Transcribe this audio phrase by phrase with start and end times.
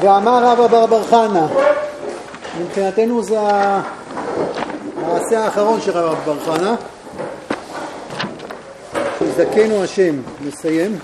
[0.00, 1.46] ואמר רבא בר בר חנה,
[2.60, 6.74] מבחינתנו זה המעשה האחרון של רבא בר חנה,
[9.18, 10.14] שיזכנו השם,
[10.46, 10.98] נסיים.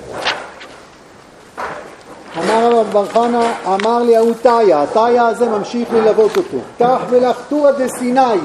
[2.39, 6.59] אמר רבא בר חנה, אמר לי ההוא תיה, התיה הזה ממשיך ללוות אותו.
[6.79, 8.39] קח ולחתורא דסיני,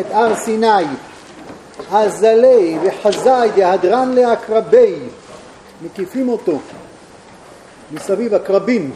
[0.00, 0.84] את הר סיני,
[1.92, 4.94] אזלי וחזאי דהדרן לעקרבי,
[5.82, 6.58] מקיפים אותו
[7.92, 8.90] מסביב הקרבים.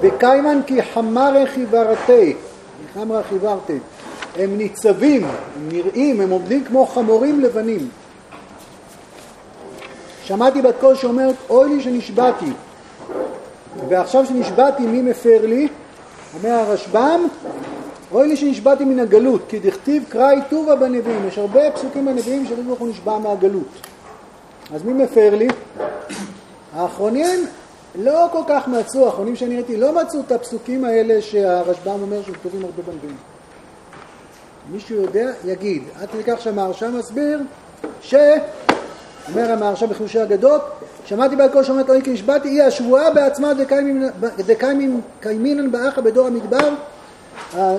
[0.00, 2.34] וקיימן כי חמרה חיברתי,
[2.94, 3.78] חמרה חיברתי,
[4.38, 7.88] הם ניצבים, הם נראים, הם עומדים כמו חמורים לבנים.
[10.24, 12.52] שמעתי בת קול שאומרת, אוי לי שנשבעתי,
[13.88, 15.68] ועכשיו שנשבעתי מי מפר לי?
[16.34, 17.20] אומר הרשב"ם,
[18.12, 22.66] אוי לי שנשבעתי מן הגלות, כי דכתיב קראי טובה בנביאים, יש הרבה פסוקים בנביאים שהקדוש
[22.66, 23.68] ברוך הוא נשבע מהגלות.
[24.74, 25.48] אז מי מפר לי?
[26.76, 27.46] האחרונים
[27.94, 32.34] לא כל כך מצאו, האחרונים שאני ראיתי, לא מצאו את הפסוקים האלה שהרשב"ם אומר שהם
[32.34, 33.16] כתובים הרבה בנביאים.
[34.70, 35.82] מישהו יודע, יגיד.
[36.00, 37.40] עד כדי כך שהמהרש"א מסביר
[38.02, 38.14] ש...
[39.28, 40.62] אומר המהרש"א בחילושי אגדות,
[41.04, 43.52] שמעתי בעל כל שאומרת אוי כי נשבעתי, היא השבועה בעצמה
[44.36, 46.68] דקיימינן באחה בדור המדבר,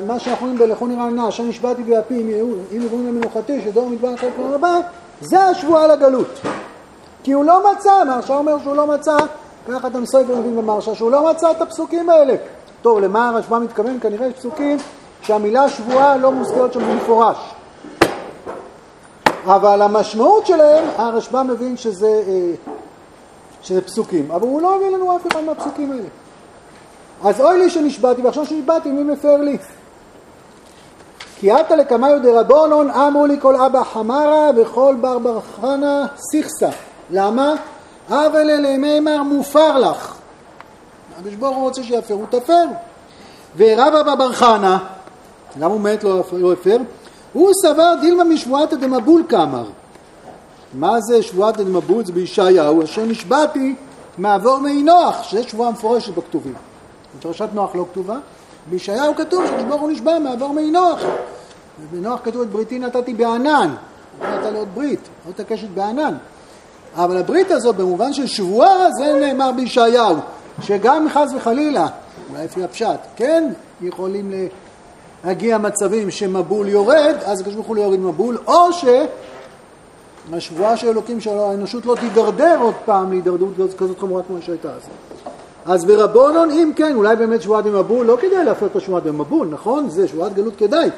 [0.08, 4.30] מה שאנחנו רואים בלכו נראה נע, אשר נשבעתי ביפי אם יבואו למנוחתי שדור המדבר אחרי
[4.36, 4.78] כל רבה,
[5.22, 6.42] זה השבועה לגלות.
[7.24, 9.18] כי הוא לא מצא, המהרש"א אומר שהוא לא מצא,
[9.68, 12.36] ככה אתה מסויג ומבין במהרש"א, שהוא לא מצא את הפסוקים האלה.
[12.82, 13.98] טוב, למה הרשב"א מתכוון?
[14.02, 14.78] כנראה יש פסוקים
[15.22, 17.38] שהמילה שבועה לא מוזכרת שם במפורש.
[19.46, 22.54] אבל המשמעות שלהם, הרשב"א מבין שזה, אה,
[23.62, 26.08] שזה פסוקים, אבל הוא לא הביא לנו אף אחד מהפסוקים האלה.
[27.24, 29.58] אז אוי לי שנשבעתי, ועכשיו שנשבעתי, מי מפר לי?
[31.40, 36.70] כי עתה לקמיו דרבונון אמרו לי כל אבא חמרה וכל בר בר חנה סיכסה.
[37.12, 37.56] למה?
[38.12, 40.16] אבל אלה מימר מופר לך.
[41.18, 42.66] הקדוש ברוך הוא רוצה שיפרו, תפר.
[43.58, 44.78] ורבא בר חנה,
[45.58, 46.78] למה הוא מת לא, לא הפר?
[47.34, 49.66] הוא סבר דילמה משבועתא דמבול כאמר.
[50.74, 52.06] מה זה שבועת דמבול?
[52.06, 53.76] זה בישעיהו, אשר נשבעתי
[54.18, 56.54] מעבור מי נוח, שזה שבועה מפורשת בכתובים.
[57.20, 58.18] בפרשת נוח לא כתובה,
[58.70, 61.00] בישעיהו כתוב שברוך הוא נשבע מעבור מי נוח.
[61.82, 63.76] ובנוח כתוב את בריתי נתתי בענן,
[64.22, 66.18] נתת לו עוד ברית, עוד הקשת בענן.
[66.96, 70.16] אבל הברית הזו במובן של שבועה זה נאמר בישעיהו,
[70.62, 71.88] שגם חס וחלילה,
[72.30, 74.34] אולי לפי הפשט, כן, יכולים
[75.26, 78.68] להגיע מצבים שמבול יורד, אז הקדוש ברוך הוא לא יוריד מבול, או
[80.32, 84.82] שהשבועה של אלוקים של האנושות לא תידרדר עוד פעם להידרדרות כזאת חמורה כמו שהייתה אז.
[85.66, 89.90] אז ברבונון, אם כן, אולי באמת שבועת במבול, לא כדאי להפר את השבועת במבול, נכון?
[89.90, 90.90] זה שבועת גלות כדאי.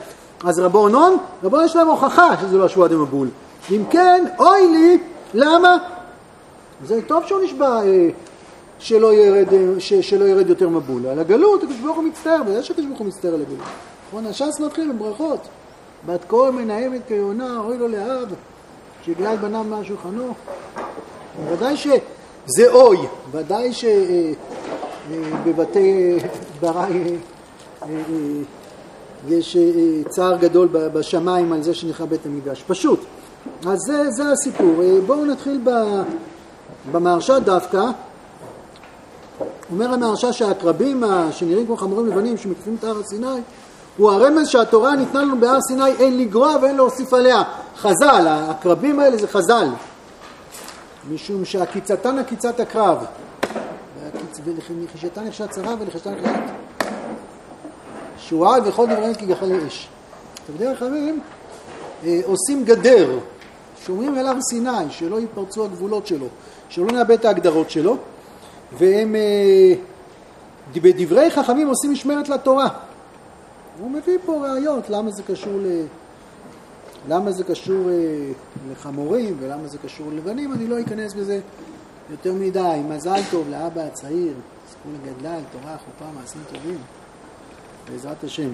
[0.43, 3.27] אז רבונון, רבונון יש להם הוכחה שזה לא השבועת במבול.
[3.71, 4.97] אם כן, אוי לי
[5.33, 5.77] למה?
[6.85, 8.09] זה טוב שהוא נשבע אה,
[8.79, 11.07] שלא ירד, אה, ש, שלא ירד יותר מבול.
[11.07, 13.67] על הגלות, הקדוש ברוך הוא מצטער, ויש הקדוש ברוך הוא מצטער על הגלות.
[14.07, 15.39] נכון, הש"ס מתחיל עם ברכות.
[16.05, 18.33] בת כה מנהמת כיונה, אוי לו לאב,
[19.09, 20.33] את בניו מעל שולחנו.
[21.49, 22.97] ודאי שזה אוי,
[23.31, 23.71] ודאי
[25.43, 26.27] שבבתי אה,
[26.61, 27.17] ברי
[29.29, 29.57] יש
[30.09, 32.63] צער גדול בשמיים על זה שנכרה בית המקדש.
[32.67, 32.99] פשוט.
[33.65, 34.81] אז זה, זה הסיפור.
[34.83, 35.61] אה, בואו נתחיל
[36.91, 37.81] במהרש"א דווקא.
[39.71, 43.41] אומר המהרש"א שהעקרבים שנראים כמו חמורים לבנים שמקיפים את הר הסיני
[43.97, 47.43] הוא הרמז שהתורה ניתנה לנו בהר סיני אין לגרוע ואין להוסיף עליה.
[47.77, 49.67] חז"ל, העקרבים האלה זה חז"ל.
[51.11, 53.05] משום שעקיצתן עקיצת הקרב.
[54.45, 56.39] ולחישתן נחשת צרה ולחישתן נחשת
[58.17, 59.87] שועל וכל דבריהם כגחלי אש.
[60.47, 61.19] תלמידי חכמים
[62.05, 63.19] אה, עושים גדר
[63.85, 66.27] שומרים אליו סיני, שלא ייפרצו הגבולות שלו,
[66.69, 67.97] שלא נאבד את ההגדרות שלו,
[68.77, 69.73] והם אה,
[70.73, 72.67] בדברי חכמים עושים משמרת לתורה.
[73.79, 75.85] הוא מביא פה ראיות למה זה קשור ל...
[77.09, 77.93] למה זה קשור אה,
[78.71, 81.39] לחמורים ולמה זה קשור ללבנים, אני לא אכנס בזה
[82.11, 82.81] יותר מדי.
[82.89, 84.33] מזל טוב לאבא הצעיר,
[84.69, 86.77] זכו לגדלה, תורה, חופה, מעשים טובים,
[87.91, 88.49] בעזרת השם.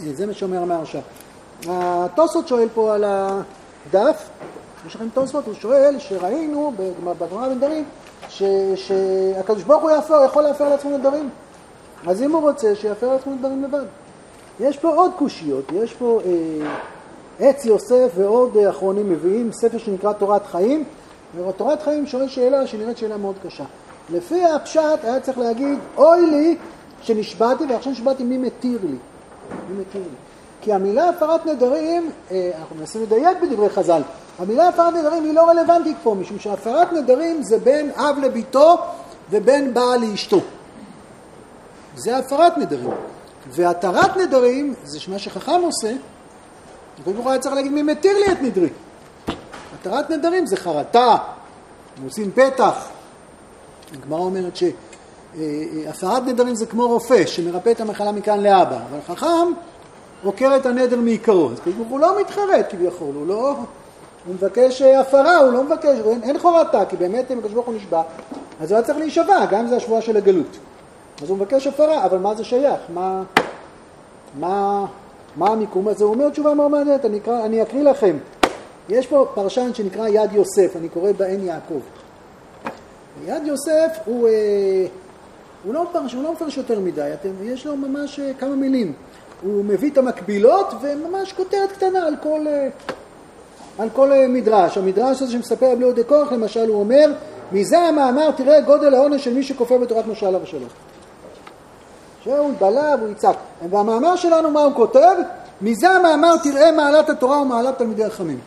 [0.00, 1.00] אה, זה מה שאומר המהרש"א.
[1.68, 3.04] התוספות שואל פה על
[3.90, 4.28] דף,
[4.86, 7.84] יש לכם תוספות, הוא שואל שראינו בגמרא בנדרים
[8.76, 11.30] שהקדוש ברוך הוא יפר, יכול להפר לעצמו נדרים.
[12.06, 13.84] אז אם הוא רוצה, שיפר לעצמו נדרים לבד.
[14.60, 16.68] יש פה עוד קושיות, יש פה אה,
[17.40, 20.84] עץ יוסף ועוד אה, אחרונים מביאים ספר שנקרא תורת חיים,
[21.36, 23.64] ותורת חיים שואל שאלה שנראית שאלה מאוד קשה.
[24.10, 26.56] לפי הפשט היה צריך להגיד, אוי לי
[27.02, 28.96] שנשבעתי ועכשיו נשבעתי מי מתיר לי.
[29.68, 30.27] מי מתיר לי.
[30.60, 34.02] כי המילה הפרת נדרים, אה, אנחנו מנסים לדייק בדברי חז"ל,
[34.38, 38.78] המילה הפרת נדרים היא לא רלוונטית פה, משום שהפרת נדרים זה בין אב לביתו
[39.30, 40.40] ובן בא לאשתו.
[41.96, 42.90] זה הפרת נדרים.
[43.50, 45.92] והתרת נדרים, זה מה שחכם עושה,
[46.98, 48.68] הקדוש ברוך היה צריך להגיד מי מתיר לי את נדרי.
[49.80, 51.16] התרת נדרים זה חרטה,
[52.04, 52.88] עושים פתח.
[53.92, 59.52] הגמרא אומרת שהפרת נדרים זה כמו רופא שמרפא את המחלה מכאן לאבא, אבל חכם
[60.24, 61.50] עוקר את הנדר מעיקרו.
[61.52, 63.54] אז כאילו הוא לא מתחרט כביכול, הוא לא...
[64.26, 67.74] הוא מבקש הפרה, הוא לא מבקש, אין, אין חורתה, כי באמת אם הקדוש ברוך הוא
[67.74, 68.02] נשבע,
[68.60, 70.58] אז הוא היה צריך להישבע, גם אם זה השבועה של הגלות.
[71.22, 72.80] אז הוא מבקש הפרה, אבל מה זה שייך?
[72.94, 73.22] מה,
[74.38, 74.86] מה,
[75.36, 76.04] מה המיקום הזה?
[76.04, 78.16] הוא אומר תשובה מאוד מעניינת, אני, אני אקריא לכם.
[78.88, 81.80] יש פה פרשן שנקרא יד יוסף, אני קורא בעין יעקב.
[83.26, 84.86] יד יוסף הוא, אה,
[85.64, 88.92] הוא, לא מפרש, הוא לא מפרש יותר מדי, אתם, יש לו ממש אה, כמה מילים.
[89.42, 92.68] הוא מביא את המקבילות וממש כותרת קטנה על כל, אה,
[93.78, 94.78] על כל מדרש.
[94.78, 97.12] המדרש הזה שמספר בלי עוד כוח, למשל, הוא אומר,
[97.52, 100.68] מזה המאמר תראה גודל העונש של מי שכופר בתורת משה עליו השלום.
[102.22, 103.36] שהוא יבלע והוא יצעק.
[103.70, 105.16] והמאמר שלנו, מה הוא כותב?
[105.62, 108.38] מזה המאמר תראה מעלת התורה ומעלת תלמידי החכמים.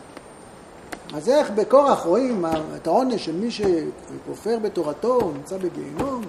[1.14, 2.44] אז איך בכורח רואים
[2.76, 6.22] את העונש של מי שכופר בתורתו, נמצא בגיהינום?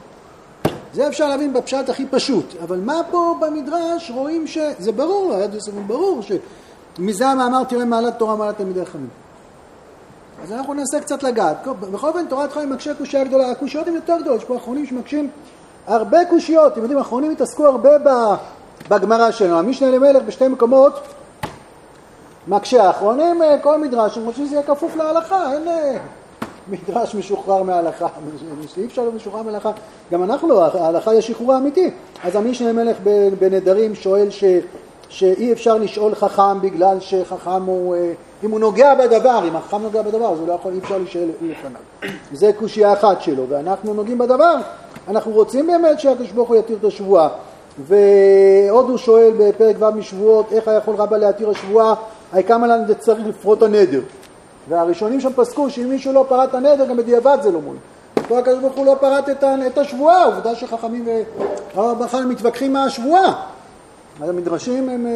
[0.94, 4.58] זה אפשר להבין בפשט הכי פשוט, אבל מה פה במדרש רואים ש...
[4.80, 9.10] זה ברור, יוסף ברור שמזה המאמר תראה מעלת תורה מעלת תלמידי חכמים.
[10.44, 11.68] אז אנחנו ננסה קצת לגעת.
[11.80, 15.30] בכל אופן תורת חיים מקשה קושייה גדולה, הקושיות הן יותר גדולות, יש פה אחרונים שמקשים
[15.88, 17.90] הרבה קושיות, אתם יודעים, האחרונים התעסקו הרבה
[18.90, 19.60] בגמרא שלנו.
[19.60, 21.00] המשנה למלך בשתי מקומות
[22.48, 22.84] מקשה.
[22.84, 25.98] האחרונים, אה, כל מדרש, הם חושבים שזה יהיה כפוף להלכה, אין אה,
[26.68, 28.08] מדרש משוחרר מההלכה.
[28.78, 29.72] אי אפשר משוחרר מההלכה.
[30.12, 31.92] גם אנחנו לא, ההלכה היא השחרור האמיתי.
[32.24, 32.98] אז המשנה למלך
[33.40, 34.44] בנדרים שואל ש...
[35.10, 38.14] שאי אפשר לשאול חכם בגלל שחכם הוא, אה,
[38.44, 41.30] אם הוא נוגע בדבר, אם החכם נוגע בדבר, אז הוא לא יכול, אי אפשר להישאל
[41.42, 42.12] לפניו.
[42.34, 44.56] זה קושייה אחת שלו, ואנחנו נוגעים בדבר,
[45.08, 47.30] אנחנו רוצים באמת שהקדוש ברוך הוא יתיר את השבועה.
[47.80, 51.94] ועוד הוא שואל בפרק ו' משבועות, איך היה יכול רבא להתיר השבועה,
[52.48, 54.02] כמה לנו צריך לפרוט הנדר.
[54.70, 57.80] והראשונים שם פסקו שאם מישהו לא פרט הנדר, גם בדיעבד זה לא מועיל.
[58.28, 59.30] פה הקדוש ברוך הוא לא פרט
[59.68, 61.06] את השבועה, עובדה שחכמים
[61.76, 62.86] בכלל מתווכחים מה
[64.20, 65.08] המדרשים הם,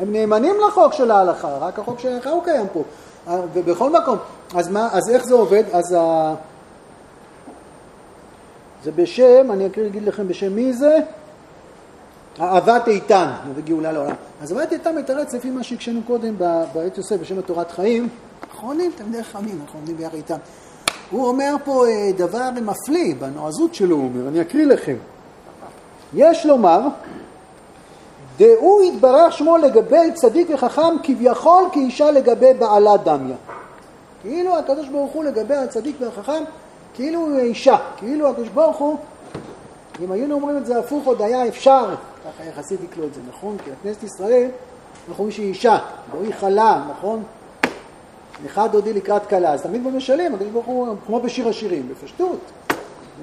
[0.00, 2.82] הם נאמנים לחוק של ההלכה, רק החוק של ההלכה הוא קיים פה.
[3.52, 4.18] ובכל מקום,
[4.54, 5.62] אז, מה, אז איך זה עובד?
[5.72, 6.34] אז ה...
[8.84, 10.98] זה בשם, אני אגיד לכם בשם מי זה?
[12.40, 14.14] אהבת איתן, מביא גאולה לעולם.
[14.42, 18.08] אז אהבת איתן מתרץ לפי מה שהקשינו קודם בעת יוסף בשם התורת חיים.
[18.52, 20.36] אחרונים, תלמידי חכמים, אנחנו עומדים ביחד איתם.
[21.10, 24.96] הוא אומר פה אה, דבר מפליא, בנועזות שלו הוא אומר, אני אקריא לכם.
[26.14, 26.80] יש לומר,
[28.38, 33.36] דהוא יתברך שמו לגבי צדיק וחכם כביכול כאישה לגבי בעלה דמיה.
[34.22, 36.42] כאילו הקדוש ברוך הוא לגבי הצדיק והחכם
[36.94, 38.96] כאילו הוא אישה, כאילו הקדוש ברוך הוא,
[40.04, 41.94] אם היינו אומרים את זה הפוך עוד היה אפשר,
[42.28, 43.56] ככה יחסית יקלו את זה, נכון?
[43.64, 44.48] כי הכנסת ישראל,
[45.08, 45.78] אנחנו רואים שהיא אישה,
[46.22, 47.22] היא חלה, נכון?
[48.46, 52.38] אחד דודי לקראת כלה, אז תמיד במשלים, הקדוש ברוך הוא, כמו בשיר השירים, בפשטות.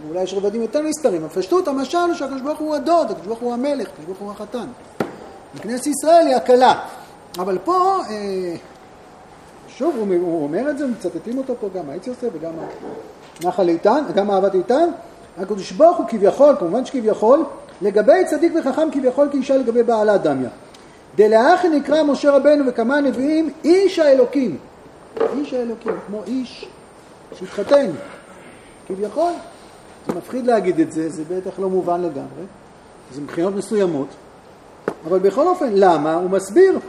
[0.10, 3.54] אולי יש רבדים יותר נסתרים, בפשטות המשל הוא שהקדוש ברוך הוא הדוד, הקדוש ברוך הוא
[3.54, 4.68] המלך, הקדוש ברוך הוא החתן.
[5.56, 6.80] וכנסת ישראל היא הכלה.
[7.40, 8.56] אבל פה, אה,
[9.68, 12.52] שוב, הוא, הוא אומר את זה, מצטטים אותו פה גם האיץ יוסף וגם
[13.44, 14.90] נחל איתן, גם אהבת איתן,
[15.38, 17.44] הקדוש ברוך הוא כביכול, כמובן שכביכול,
[17.82, 20.50] לגבי צדיק וחכם כביכול כאישה לגבי בעלה דמיה.
[21.16, 24.58] דלאחי נקרא משה רבנו וכמה נביאים איש האלוקים.
[25.38, 26.68] איש האלוקים, כמו איש
[27.40, 27.92] שהתחתן.
[28.88, 29.32] כביכול,
[30.08, 32.46] זה מפחיד להגיד את זה, זה בטח לא מובן לגמרי.
[33.14, 34.08] זה מבחינות מסוימות.
[35.08, 36.14] אבל בכל אופן, למה?
[36.14, 36.80] הוא מסביר.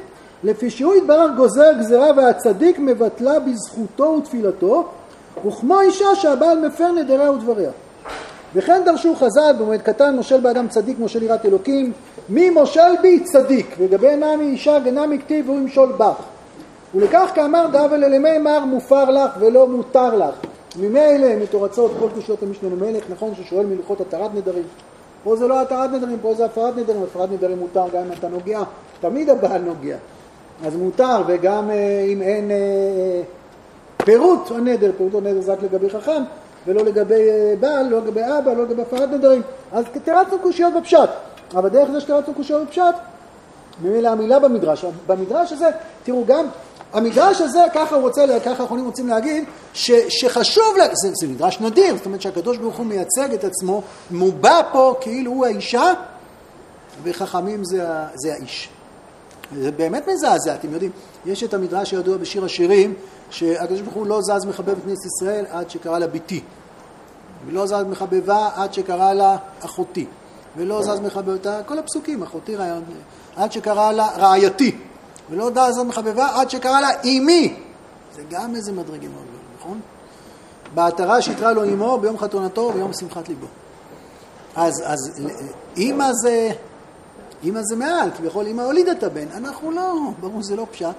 [0.44, 4.88] לפי שהוא יתברך גוזר גזרה והצדיק מבטלה בזכותו ותפילתו
[5.46, 7.70] וכמו אישה שהבעל מפר נדריה ודבריה.
[8.56, 11.92] וכן דרשו חז"ל במועד קטן מושל באדם צדיק מושל יראת אלוקים.
[12.28, 16.22] מי מושל בי צדיק וגבי נמי אישה גנמי כתיב והוא ימשול בך.
[16.94, 20.34] ולכך כאמר דאבל אלימי מר מופר לך ולא מותר לך?
[20.76, 24.64] ממילא מתורצות כל קושיות המשנה למלך נכון ששואל מלכות התרת נדרים.
[25.24, 27.02] פה זה לא התרת נדרים פה זה הפרת נדרים.
[27.02, 28.62] הפרת נדרים מותר גם אם אתה נוגע.
[29.00, 29.96] תמיד הבעל נוגע.
[30.64, 33.22] אז מותר וגם אה, אם אין אה,
[33.96, 36.22] פירוט הנדר, פירוט הנדר זה רק לגבי חכם,
[36.66, 39.42] ולא לגבי אה, בעל, לא לגבי אבא, לא לגבי הפרת נדרים.
[39.72, 41.10] אז תרצנו קושיות בפשט.
[41.54, 42.94] אבל דרך זה שתרצנו קושיות בפשט,
[43.82, 44.84] ממילא המילה במדרש.
[45.06, 45.68] במדרש הזה,
[46.02, 46.46] תראו גם,
[46.92, 49.44] המדרש הזה, ככה הוא רוצה, ככה האחרונים רוצים להגיד,
[49.74, 53.82] ש, שחשוב, לה, זה, זה מדרש נדיר, זאת אומרת שהקדוש ברוך הוא מייצג את עצמו,
[54.10, 55.92] מובע פה כאילו הוא האישה,
[57.02, 58.68] וחכמים זה, זה האיש.
[59.56, 60.90] זה באמת מזעזע, אתם יודעים,
[61.26, 62.94] יש את המדרש הידוע בשיר השירים,
[63.30, 66.40] שהקדוש ברוך הוא לא זז מחבב את כנסת ישראל עד שקרא לה ביתי.
[67.46, 70.06] ולא זז מחבבה עד שקרא לה אחותי.
[70.56, 72.84] ולא זז מחבבתה, כל הפסוקים, אחותי רעיון,
[73.36, 74.76] עד שקרא לה רעייתי.
[75.30, 77.56] ולא זז מחבבה עד שקרא לה אימי.
[78.14, 79.80] זה גם איזה מדרגים מאוד גדולים, נכון?
[80.74, 83.46] בעטרה שיתרה לו אמו ביום חתונתו וביום שמחת ליבו.
[84.56, 84.98] אז, אז
[85.76, 86.50] אימא זה,
[87.42, 90.94] אימא זה מעל, כביכול אימא הולידה את הבן, אנחנו לא, ברור שזה לא פשט.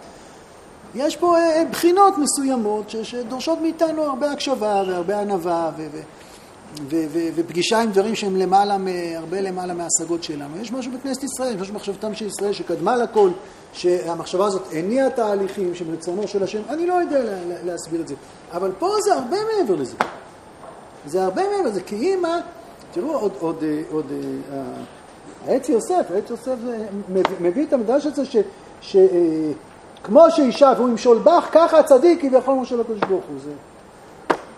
[0.96, 6.02] יש פה אה, בחינות מסוימות שדורשות מאיתנו הרבה הקשבה והרבה ענווה ו- ו-
[6.90, 8.78] ו- ו- ופגישה עם דברים שהם למעלה,
[9.16, 10.58] הרבה למעלה מההשגות שלנו.
[10.62, 13.30] יש משהו בכנסת ישראל, יש משהו במחשבתם של ישראל שקדמה לכל,
[13.74, 17.20] שהמחשבה הזאת הניעה תהליכים שמרצונו של השם, אני לא יודע
[17.66, 18.16] להסביר את זה.
[18.54, 19.96] אבל פה זה הרבה מעבר לזה.
[21.06, 22.38] זה הרבה מעבר לזה, כי אימא,
[22.92, 24.06] תראו עוד, עוד, עוד,
[24.52, 24.62] אה,
[25.46, 26.56] העץ יוסף, העץ יוסף
[27.40, 28.38] מביא את המדרש הזה ש...
[28.82, 29.52] ש אה,
[30.04, 33.38] כמו שאישה והוא ימשול בך, ככה הצדיק כביכול משה לקדוש ברוך הוא.
[33.44, 33.52] זה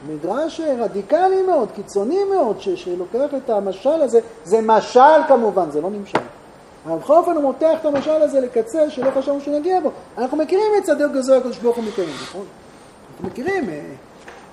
[0.08, 5.90] מדרש רדיקלי מאוד, קיצוני מאוד, ש, שלוקח את המשל הזה, זה משל כמובן, זה לא
[5.90, 6.20] נמשל.
[6.86, 9.92] אבל בכל אופן הוא מותח את המשל הזה לקצה שלא חשבנו שנגיע בו.
[10.18, 12.46] אנחנו מכירים את צדיק גזור הקדוש ברוך הוא מקיים, נכון?
[13.12, 13.82] אנחנו מכירים, אה,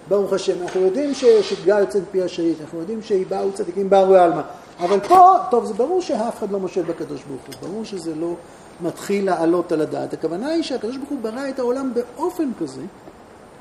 [0.08, 4.42] ברוך השם, אנחנו יודעים שגל יוצא מפי השהיד, אנחנו יודעים שבאו צדיקים באו עלמא.
[4.80, 8.34] אבל פה, טוב, זה ברור שאף אחד לא מושל בקדוש ברוך הוא, ברור שזה לא
[8.80, 10.12] מתחיל לעלות על הדעת.
[10.12, 12.82] הכוונה היא שהקדוש ברוך הוא ברא את העולם באופן כזה,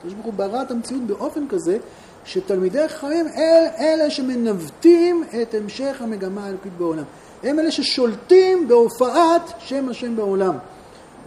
[0.06, 1.78] הקדוש ברוך הוא ברא את המציאות באופן כזה,
[2.26, 7.04] שתלמידי חכמים הם אלה שמנווטים את המשך המגמה האלוקית בעולם.
[7.44, 10.58] הם אלה ששולטים בהופעת שם השם בעולם.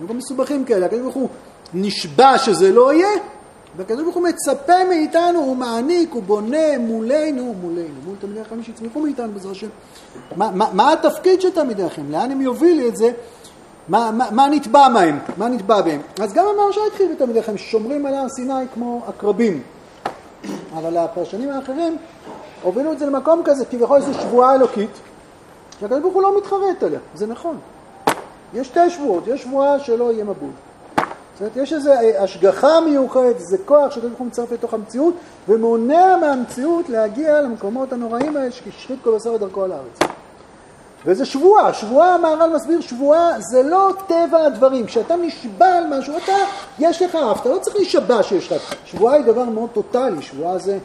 [0.01, 1.29] הם גם מסובכים כאלה, הקדוש ברוך הוא
[1.75, 3.09] נשבע שזה לא יהיה,
[3.77, 9.01] והקדוש ברוך הוא מצפה מאיתנו, הוא מעניק, הוא בונה מולנו, מולנו, מול תלמידי החיים שיצמחו
[9.01, 9.69] מאיתנו בעזרת השם.
[10.37, 12.13] מה, מה, מה התפקיד של תלמידי החיים?
[12.13, 13.11] לאן הם יובילו את זה?
[13.89, 15.19] מה, מה, מה נתבע מהם?
[15.37, 16.01] מה נתבע בהם?
[16.21, 19.63] אז גם המרשה התחיל בתלמידי החיים, שומרים על הר סיני כמו עקרבים.
[20.75, 21.97] אבל הפרשנים האחרים
[22.63, 24.91] הובילו את זה למקום כזה, כביכול זו שבועה אלוקית,
[25.81, 27.59] שהקדוש ברוך הוא לא מתחרט עליה, זה נכון.
[28.55, 30.51] יש שתי שבועות, יש שבועה שלא יהיה מבול.
[30.97, 35.15] זאת אומרת, יש איזו אה, השגחה מיוחדת, זה כוח שהקדוש ברוך הוא מצטרף לתוך המציאות,
[35.49, 40.18] ומונע מהמציאות להגיע למקומות הנוראים האלה שהשחית כל בשר ודרכו על הארץ.
[41.07, 44.87] וזה שבועה, שבועה, המהר"ל מסביר, שבועה זה לא טבע הדברים.
[44.87, 46.37] כשאתה נשבע על משהו, אתה,
[46.79, 48.75] יש לך אף, אתה לא צריך להישבע שיש לך.
[48.85, 50.79] שבועה היא דבר מאוד טוטאלי, שבועה זה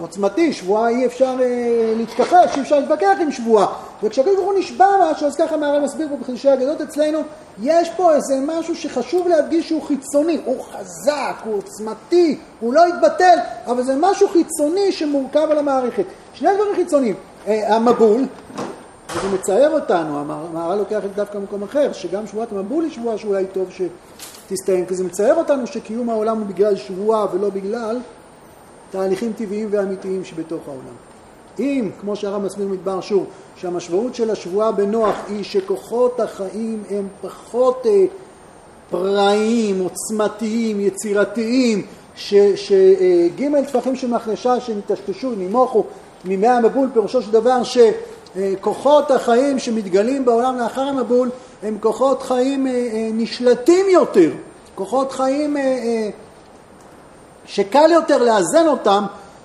[0.00, 3.66] עוצמתי, שבועה אי אפשר אה, להתכחש, אי אפשר להתווכח עם שבועה.
[4.02, 7.18] וכשהקדוש ברוך הוא נשבע משהו, אז ככה מהר"ל מסביר פה בחידושי הגדות אצלנו,
[7.62, 13.38] יש פה איזה משהו שחשוב להדגיש שהוא חיצוני, הוא חזק, הוא עוצמתי, הוא לא יתבטל,
[13.66, 16.04] אבל זה משהו חיצוני שמורכב על המערכת.
[16.34, 17.14] שני דברים חיצוניים,
[17.46, 18.22] המבול,
[19.16, 23.18] וזה מצער אותנו, המהר"ל לוקח את זה דווקא במקום אחר, שגם שבועת המבול היא שבועה
[23.18, 27.98] שאולי טוב שתסתיים, כי זה מצער אותנו שקיום העולם הוא בגלל שבועה ולא בגלל
[28.90, 30.94] תהליכים טבעיים ואמיתיים שבתוך העולם.
[31.58, 33.26] אם, כמו שהרב מסביר מדבר שוב,
[33.56, 38.04] שהמשמעות של השבועה בנוח היא שכוחות החיים הם פחות אה,
[38.90, 45.84] פראיים, עוצמתיים, יצירתיים, שג' אה, טפחים של מחרשה שנטשטשו, נמוכו
[46.26, 51.30] מימי המבול, פירושו של דבר שכוחות החיים שמתגלים בעולם לאחר המבול
[51.62, 54.30] הם כוחות חיים אה, אה, נשלטים יותר,
[54.74, 56.08] כוחות חיים אה,
[57.44, 59.04] שקל יותר לאזן אותם,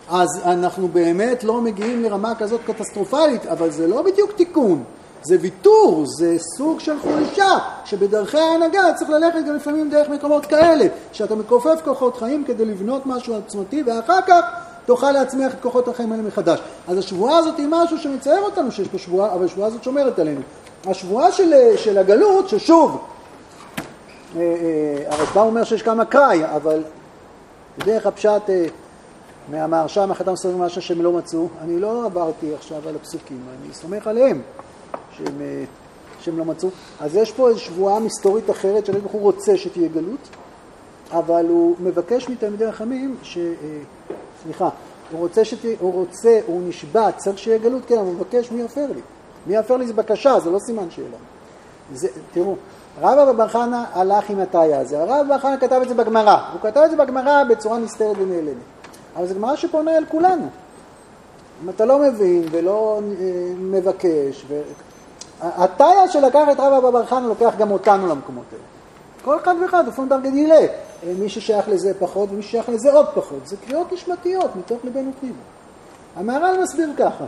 [0.09, 4.83] אז אנחנו באמת לא מגיעים לרמה כזאת קטסטרופלית, אבל זה לא בדיוק תיקון,
[5.23, 10.85] זה ויתור, זה סוג של חולשה, שבדרכי ההנהגה צריך ללכת גם לפעמים דרך מקומות כאלה,
[11.11, 14.41] שאתה מכופף כוחות חיים כדי לבנות משהו עצמתי, ואחר כך
[14.85, 16.59] תוכל להצמיח את כוחות החיים האלה מחדש.
[16.87, 20.41] אז השבועה הזאת היא משהו שמצער אותנו שיש פה שבועה, אבל השבועה הזאת שומרת עלינו.
[20.85, 23.01] השבועה של, של הגלות, ששוב,
[24.35, 26.83] אה, אה, הרשב"א אומר שיש כמה קראי, אבל
[27.77, 28.65] בדרך הפשט אה,
[29.51, 34.07] מהמהרש"א, מהחתם סורים משהו שהם לא מצאו, אני לא עברתי עכשיו על הפסוקים, אני סומך
[34.07, 34.41] עליהם
[35.17, 35.41] שהם,
[36.19, 36.69] שהם לא מצאו.
[36.99, 40.29] אז יש פה איזו שבועה מסתורית אחרת, שהקדוש ברוך הוא רוצה שתהיה גלות,
[41.11, 43.37] אבל הוא מבקש מתלמידי החכמים ש...
[44.43, 44.69] סליחה,
[45.11, 45.57] הוא רוצה, שת...
[45.79, 49.01] הוא רוצה, הוא נשבע, צריך שיהיה גלות, כן, אבל הוא מבקש מי יפר לי.
[49.47, 51.17] מי יפר לי זה בקשה, זה לא סימן שאלה.
[51.93, 52.55] זה, תראו,
[53.01, 56.37] רב אבא בר חנא הלך עם התאיה הזה, הרב בר חנא כתב את זה בגמרא,
[56.53, 58.55] הוא כתב את זה בגמרא בצורה נסתרת ונעלמת,
[59.15, 60.47] אבל זו גמרא שפונה אל כולנו.
[61.63, 63.25] אם אתה לא מבין ולא אה,
[63.57, 64.61] מבקש, ו...
[65.41, 68.63] התאיה שלקח את רב אבא בר חנא לוקח גם אותנו למקומות האלה.
[69.23, 70.47] כל אחד ואחד, לפעמים דרגי
[71.19, 73.47] מי ששייך לזה פחות ומי ששייך לזה עוד פחות.
[73.47, 75.35] זה קריאות נשמתיות מתוך ליבנו פנימה.
[76.15, 77.25] המהר"ל מסביר ככה,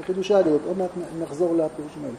[0.00, 0.90] בחידושי הדעות, עוד מעט
[1.22, 2.14] נחזור לפירושים האלה.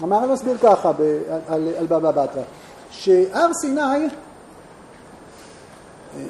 [0.00, 2.42] המהר"ל מסביר ככה ב, על, על, על בבא בתרא,
[2.90, 4.08] שהר סיני,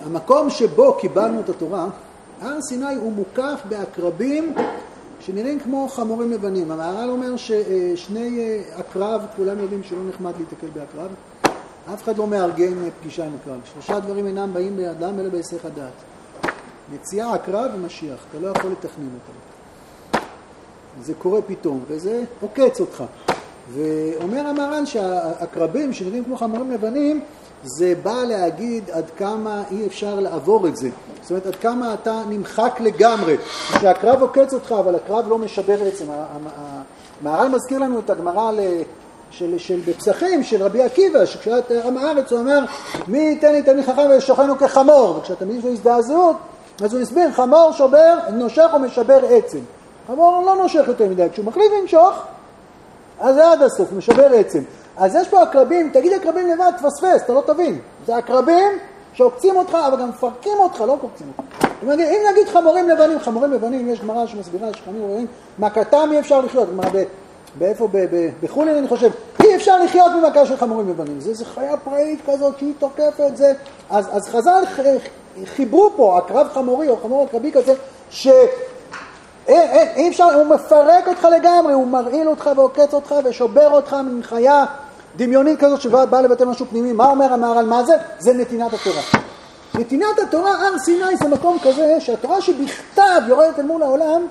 [0.07, 1.87] המקום שבו קיבלנו את התורה,
[2.40, 4.55] הר סיני הוא מוקף בעקרבים
[5.21, 6.71] שנראים כמו חמורים לבנים.
[6.71, 11.11] המהר"ל אומר ששני אה, עקרב, כולם יודעים שלא נחמד להתקל בעקרב,
[11.95, 13.61] אף אחד לא מארגן פגישה עם עקרב.
[13.75, 15.93] שלושה דברים אינם באים בידם אלא בהיסח הדעת.
[16.95, 19.39] מציאה עקרב ומשיח, אתה לא יכול לתכנן אותם.
[21.03, 23.05] זה קורה פתאום, וזה עוקץ אותך.
[23.73, 27.25] ואומר המהר"ל שהעקרבים שנראים כמו חמורים לבנים,
[27.65, 30.89] זה בא להגיד עד כמה אי אפשר לעבור את זה.
[31.23, 33.37] זאת אומרת, עד כמה אתה נמחק לגמרי.
[33.81, 36.05] שהקרב עוקץ אותך, אבל הקרב לא משבר עצם.
[37.23, 38.53] המהר"ל מזכיר לנו את הגמרא
[39.31, 42.59] של, של בפסחים, של רבי עקיבא, שכשאת עם הארץ הוא אמר,
[43.09, 46.37] מי ייתן לי תלמיד חכם וישוכנו כחמור, וכשאתה מבין שיש הזדעזעות,
[46.85, 49.59] אז הוא הסביר, חמור שובר, נושך ומשבר עצם.
[50.07, 52.23] חמור לא נושך יותר מדי, כשהוא מחליט לנשוך,
[53.21, 54.63] אז זה עד הסוף, משבר עצם.
[54.97, 57.79] אז יש פה עקרבים, תגיד עקרבים לבד, תפספס, אתה לא תבין.
[58.07, 58.69] זה עקרבים
[59.13, 61.67] שעוקצים אותך, אבל גם מפרקים אותך, לא קופצים אותך.
[61.83, 65.27] אם נגיד חמורים לבנים, חמורים לבנים, יש גמרא שמסבירה שחמורים
[65.59, 66.69] מהכתם אי אפשר לחיות.
[66.69, 66.89] כלומר,
[67.59, 67.88] באיפה?
[68.42, 69.11] בחולין אני חושב,
[69.42, 71.21] אי אפשר לחיות ממכה של חמורים לבנים.
[71.21, 73.52] זה, זה חיה פראית כזאת שהיא תוקפת, זה...
[73.90, 74.62] אז, אז חז"ל
[75.45, 77.75] חיברו פה עקרב חמורי או חמור עקרבי כזה,
[78.11, 78.28] ש...
[79.97, 84.64] אי אפשר, הוא מפרק אותך לגמרי, הוא מרעיל אותך ועוקץ אותך ושובר אותך מן חיה
[85.16, 86.92] דמיונית כזאת שבאה לבטל משהו פנימי.
[86.92, 87.66] מה אומר המהר"ל?
[87.66, 87.95] מה זה?
[88.19, 89.02] זה נתינת התורה.
[89.75, 94.26] נתינת התורה, הר סיני זה מקום כזה שהתורה שבכתב יורדת אל מול העולם,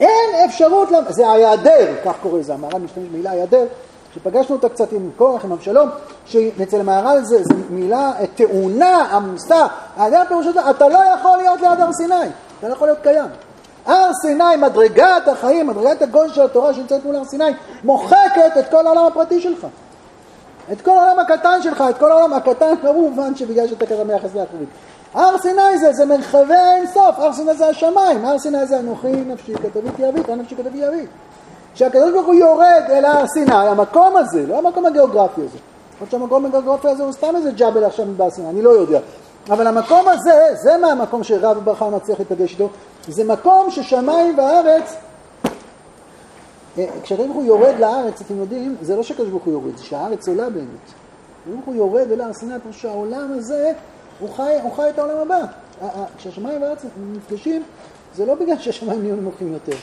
[0.00, 0.98] אין אפשרות, לה...
[1.08, 3.64] זה ההיעדר, כך קורא לזה, המהר"ל משתמש במילה היעדר,
[4.14, 5.88] שפגשנו אותה קצת עם כוח, עם אבשלום,
[6.26, 11.92] שאצל המהר"ל זה, זה מילה טעונה, עמוסה, ההיעדר פירושו, אתה לא יכול להיות ליד הר
[11.92, 12.14] סיני,
[12.58, 13.28] אתה לא יכול להיות קיים.
[13.86, 17.52] הר סיני, מדרגת החיים, מדרגת הגול של התורה שנמצאת מול הר סיני,
[17.84, 19.66] מוחקת את כל העולם הפרטי שלך.
[20.72, 24.34] את כל העולם הקטן שלך, את כל העולם הקטן, לא במובן שבגלל שאתה כזה מייחס
[24.34, 24.66] לאחרים.
[25.14, 29.12] הר סיני זה, זה מרחבי אין סוף, הר סיני זה השמיים, הר סיני זה אנוכי
[29.12, 31.08] נפשי כתביתי אבית, נפשי כתבי אבית.
[31.74, 35.58] כשהקדוש ברוך הוא יורד אל הר סיני, המקום הזה, לא המקום הגיאוגרפי הזה,
[36.00, 38.98] עוד שהמקום הגיאוגרפי הזה הוא סתם איזה ג'אבל עכשיו בהר סיני, אני לא יודע.
[39.50, 42.68] אבל המקום הזה, זה מה המקום שרב ברכה מצליח להיפגש איתו,
[43.08, 44.94] זה מקום ששמיים וארץ,
[46.78, 49.84] אה, כשהקדוש ברוך הוא יורד לארץ, אתם יודעים, זה לא שהקדוש ברוך הוא יורד, זה
[49.84, 50.66] שהארץ עולה באמת.
[51.40, 53.72] הקדוש ברוך הוא יורד אל הר סיני, פירוש שהעולם הזה,
[54.22, 55.44] הוא חי, הוא חי את העולם הבא.
[56.16, 57.62] כשהשמיים והארץ נפגשים,
[58.14, 59.76] זה לא בגלל שהשמיים נהיו נמוכים יותר.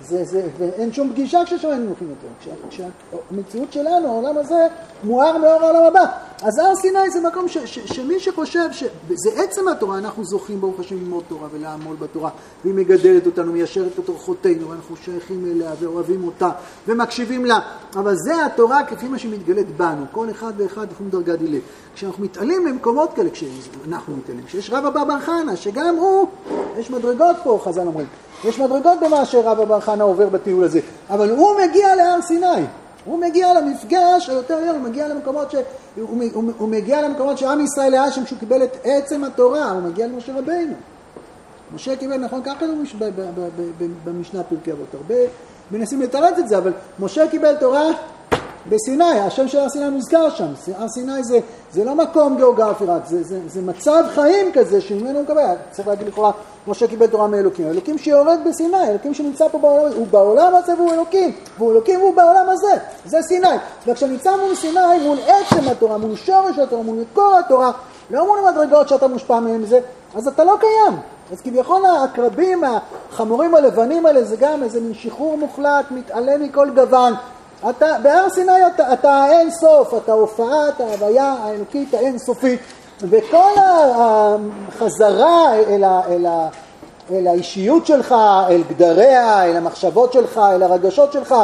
[0.00, 2.58] זה, זה, ואין שום פגישה כששמיים נמוכים יותר.
[2.70, 4.66] כשהמציאות שלנו, העולם הזה,
[5.04, 6.04] מואר מאור העולם הבא.
[6.42, 10.80] אז הר סיני זה מקום ש, ש, שמי שחושב שזה עצם התורה, אנחנו זוכים ברוך
[10.80, 12.30] השם ללמוד תורה ולעמול בתורה,
[12.64, 16.50] והיא מגדלת אותנו, מיישרת את אורחותינו, ואנחנו שייכים אליה ואוהבים אותה
[16.88, 17.58] ומקשיבים לה.
[17.96, 21.58] אבל זה התורה כפי מה שמתגלית בנו, כל אחד ואחד לפעמים דרגה דילה.
[21.94, 26.28] כשאנחנו מתעלים למקומות כאלה, כשאנחנו מתעלים, כשיש רב אבא בר חנה, שגם הוא,
[26.78, 28.06] יש מדרגות פה, חז"ל אומרים.
[28.44, 32.46] יש מדרגות במה שרבא בר חנה עובר בטיול הזה, אבל הוא מגיע להר סיני,
[33.04, 35.54] הוא מגיע למפגש היותר עליון, הוא מגיע למקומות ש...
[35.96, 39.82] הוא, הוא, הוא מגיע למקומות שעם ישראל היה שם שהוא קיבל את עצם התורה, הוא
[39.82, 40.74] מגיע למשה רבינו.
[41.74, 43.10] משה קיבל, נכון, ככה זה
[44.04, 45.14] במשנה פרקי אבות, הרבה
[45.70, 47.82] מנסים לתרץ את זה, אבל משה קיבל תורה
[48.68, 51.38] בסיני, השם של הר סיני מוזכר שם, הר סיני זה,
[51.72, 55.88] זה לא מקום גיאוגרפי רק, זה, זה, זה מצב חיים כזה שממנו הוא מקבל, צריך
[55.88, 56.30] להגיד לכאורה,
[56.68, 60.74] משה קיבל תורה מאלוקים, אלוקים שיורד בסיני, אלוקים שנמצא פה בעולם הזה, הוא בעולם הזה
[60.74, 62.72] והוא אלוקים, והוא אלוקים והוא בעולם הזה,
[63.06, 63.48] זה סיני,
[63.86, 67.70] וכשאתה נמצא מול סיני, מול עצם התורה, מול שורש התורה, מול מקור התורה,
[68.10, 69.80] לא מול המדרגות שאתה מושפע מהם זה,
[70.14, 70.98] אז אתה לא קיים.
[71.32, 72.64] אז כביכול העקרבים,
[73.10, 77.14] החמורים הלבנים האלה, זה גם איזה מין שחרור מוחלט, מתעלם מכל גוון,
[77.70, 82.60] אתה, בהר סיני אתה, אתה האין סוף, אתה הופעת ההוויה האלוקית האין-סופית,
[83.02, 83.52] וכל
[83.96, 86.48] החזרה אל, ה, אל, ה,
[87.10, 88.14] אל האישיות שלך,
[88.48, 91.34] אל גדריה, אל המחשבות שלך, אל הרגשות שלך,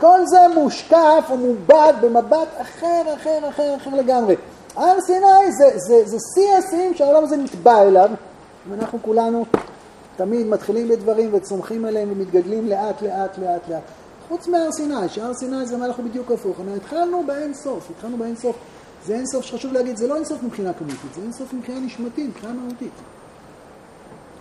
[0.00, 4.36] כל זה מושקף ומובד במבט אחר, אחר, אחר, אחר לגמרי.
[4.76, 8.10] הר סיני זה, זה, זה שיא השיאים שהעולם הזה נתבע אליו,
[8.70, 9.44] ואנחנו כולנו
[10.16, 13.82] תמיד מתחילים בדברים וצומחים עליהם ומתגדלים לאט, לאט, לאט, לאט.
[14.28, 16.60] חוץ מהר סיני, שהר סיני זה מהלך בדיוק הפוך.
[16.60, 18.56] אנחנו התחלנו באין סוף, התחלנו באין סוף.
[19.06, 21.80] זה אין סוף שחשוב להגיד, זה לא אין סוף מבחינה כמותית, זה אין סוף מבחינה
[21.80, 22.92] נשמתית, מבחינה מהותית.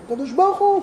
[0.05, 0.81] הקדוש ברוך הוא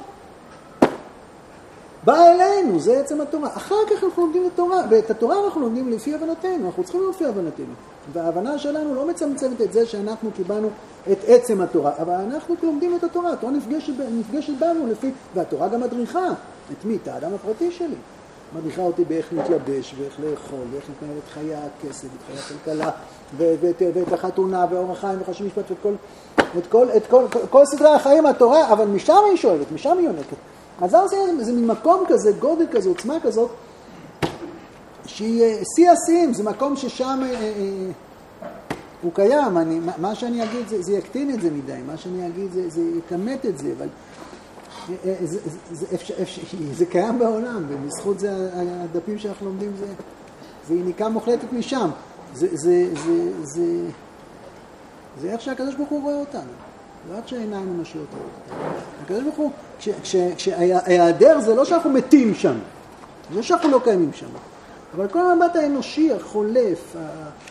[2.04, 3.48] בא אלינו, זה עצם התורה.
[3.48, 7.24] אחר כך אנחנו לומדים את התורה, ואת התורה אנחנו לומדים לפי הבנתנו, אנחנו צריכים לפי
[7.24, 7.74] הבנתנו.
[8.12, 10.68] וההבנה שלנו לא מצמצמת את זה שאנחנו קיבלנו
[11.12, 15.80] את עצם התורה, אבל אנחנו לומדים את התורה, התורה נפגשת, נפגשת בנו לפי, והתורה גם
[15.80, 16.28] מדריכה
[16.72, 16.96] את מי?
[17.02, 17.96] את האדם הפרטי שלי.
[18.58, 22.90] מדריכה אותי באיך להתלבש, ואיך לאכול, ואיך להתנהל את חיי הכסף, את חיי הכלכלה,
[23.36, 25.94] ואת, ואת החתונה, ואורח חיים, וחשב משפט, ואת כל,
[26.58, 30.06] את כל, את כל, כל, כל סדרי החיים, התורה, אבל משם היא שואלת, משם היא
[30.06, 30.36] יונקת.
[30.80, 33.50] אז הר סיני זה מין מקום כזה, גודל כזה, עוצמה כזאת,
[35.06, 37.90] שהיא אה, שיא השיאים, זה מקום ששם אה, אה,
[39.02, 42.52] הוא קיים, אני, מה שאני אגיד זה, זה יקטין את זה מדי, מה שאני אגיד
[42.52, 44.13] זה, זה יכמת את זה, אבל אה, אה,
[44.88, 45.38] זה, זה,
[45.72, 46.14] זה, אפשר,
[46.78, 49.86] זה קיים בעולם, ובזכות זה הדפים שאנחנו לומדים זה,
[50.68, 51.90] זה יניקה מוחלטת משם.
[52.34, 53.66] זה, זה, זה, זה,
[55.20, 56.50] זה איך שהקדוש ברוך הוא רואה אותנו,
[57.10, 58.60] לא רק שהעיניים אנושיות רואות.
[59.04, 59.50] הקדוש ברוך הוא,
[60.36, 62.56] כשהיעדר זה לא שאנחנו מתים שם,
[63.34, 64.26] זה שאנחנו לא קיימים שם.
[64.96, 66.96] אבל כל המבט האנושי החולף,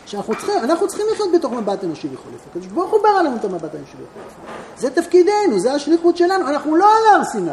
[0.06, 2.40] שאנחנו צריכים, אנחנו צריכים לחיות בתוך מבט אנושי וחולף.
[2.50, 4.34] הקדוש ברוך הוא ברא לנו את המבט האנושי וחולף.
[4.78, 7.50] זה תפקידנו, זה השליחות שלנו, אנחנו לא על הר סיני.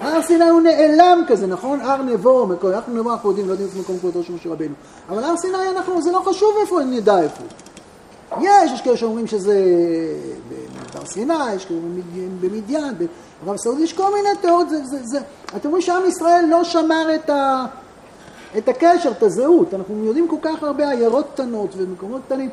[0.00, 1.80] הר סיני הוא נעלם כזה, נכון?
[1.80, 4.74] הר נבו, אנחנו נבו, אנחנו יודעים, לא יודעים איפה מקום כבודו של משה רבנו.
[5.08, 7.42] אבל הר סיני, אנחנו, זה לא חשוב איפה, נדע איפה.
[8.40, 9.54] יש, יש כאלה שאומרים שזה
[10.94, 11.80] בהר סיני, יש כאלה
[12.40, 12.94] במדיין,
[13.44, 15.18] ברב סעודי, יש כל מיני תיאוריות, זה, זה, זה.
[15.56, 17.64] אתם רואים שעם ישראל לא שמר את ה...
[18.58, 19.74] את הקשר, את הזהות.
[19.74, 22.50] אנחנו יודעים כל כך הרבה עיירות קטנות ומקומות קטנים.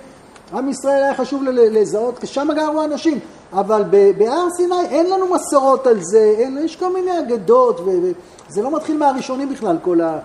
[0.54, 3.20] עם ישראל היה חשוב לזהות, שם גרו אנשים,
[3.54, 3.84] אבל
[4.18, 8.98] בהר סיני אין לנו מסורות על זה, אין, יש כל מיני אגדות, וזה לא מתחיל
[8.98, 10.20] מהראשונים בכלל, כל, ה,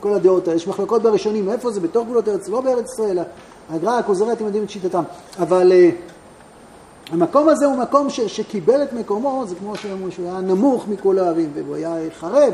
[0.00, 0.56] כל הדעות האלה.
[0.56, 1.80] יש מחלוקות בראשונים, איפה זה?
[1.80, 3.18] בתוך גבולות ארץ, לא בארץ ישראל.
[3.70, 5.02] הגר"א, הכוזרי, אתם יודעים את שיטתם.
[5.38, 9.74] אבל uh, המקום הזה הוא מקום ש, שקיבל את מקומו, זה כמו
[10.10, 12.52] שהוא היה נמוך מכל הערים, והוא היה חרב,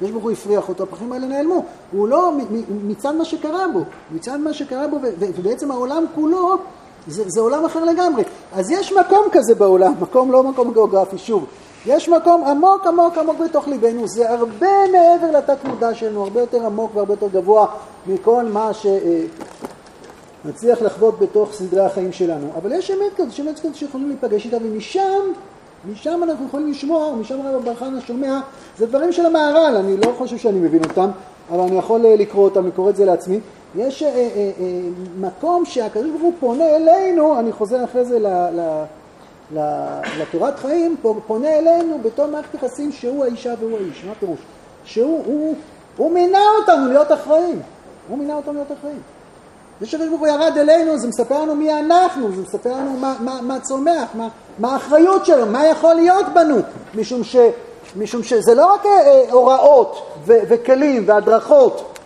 [0.00, 1.64] הקדוש ברוך הוא הפריח אותו, הפרחים האלה נעלמו.
[1.92, 2.32] הוא לא,
[2.70, 6.56] מצד מה שקרה בו, מצד מה שקרה בו, ובעצם העולם כולו,
[7.06, 8.22] זה, זה עולם אחר לגמרי.
[8.52, 11.46] אז יש מקום כזה בעולם, מקום לא מקום גיאוגרפי, שוב.
[11.86, 16.66] יש מקום עמוק עמוק עמוק בתוך ליבנו, זה הרבה מעבר לתת מודע שלנו, הרבה יותר
[16.66, 17.66] עמוק והרבה יותר גבוה
[18.06, 18.70] מכל מה
[20.44, 22.46] שנצליח לחוות בתוך סדרי החיים שלנו.
[22.56, 25.32] אבל יש אמת כזאת, יש אמת כזאת שיכולים להיפגש איתה, ומשם
[25.92, 28.40] משם אנחנו יכולים לשמוע, משם הרב בר חנא שומע,
[28.78, 31.10] זה דברים של המהר"ל, אני לא חושב שאני מבין אותם,
[31.50, 33.40] אבל אני יכול אה, לקרוא אותם, אני קורא את זה לעצמי.
[33.76, 34.50] יש אה, אה, אה,
[35.20, 38.84] מקום שהקדוש ברוך הוא פונה אלינו, אני חוזר אחרי זה ל, ל,
[39.54, 39.60] ל,
[40.20, 44.38] לתורת חיים, פונה אלינו בתור מערכת יחסים שהוא האישה והוא האיש, מה הפירוש?
[44.84, 45.54] שהוא הוא,
[45.96, 47.60] הוא מינה אותנו להיות אחראים,
[48.08, 49.00] הוא מינה אותנו להיות אחראים.
[49.80, 53.16] זה שהקדוש ברוך הוא ירד אלינו, זה מספר לנו מי אנחנו, זה מספר לנו מה,
[53.20, 56.56] מה, מה צומח, מה, מה האחריות שלו, מה יכול להיות בנו,
[56.94, 57.36] משום, ש,
[57.96, 61.98] משום שזה לא רק אה, הוראות ו, וכלים והדרכות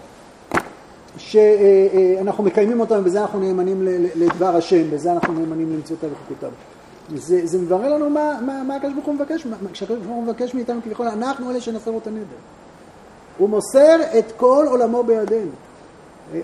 [1.17, 3.83] שאנחנו מקיימים אותם ובזה אנחנו נאמנים
[4.15, 6.51] לדבר השם, בזה אנחנו נאמנים למצוותיו וחוקותיו.
[7.17, 10.55] זה, זה מברר לנו מה, מה, מה הקדוש ברוך הוא מבקש, כשהקדוש ברוך הוא מבקש
[10.55, 12.37] מאיתנו כביכול, אנחנו אלה שנפרו את הנדר.
[13.39, 15.51] הוא מוסר את כל עולמו בידינו.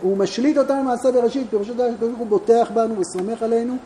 [0.02, 3.76] הוא משליט אותנו מעשה בראשית, פירושו דבר הקדוש ברוך הוא בוטח בנו וסומך עלינו,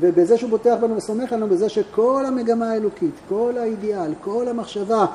[0.00, 5.06] ובזה שהוא בוטח בנו וסומך עלינו, בזה שכל המגמה האלוקית, כל האידיאל, כל המחשבה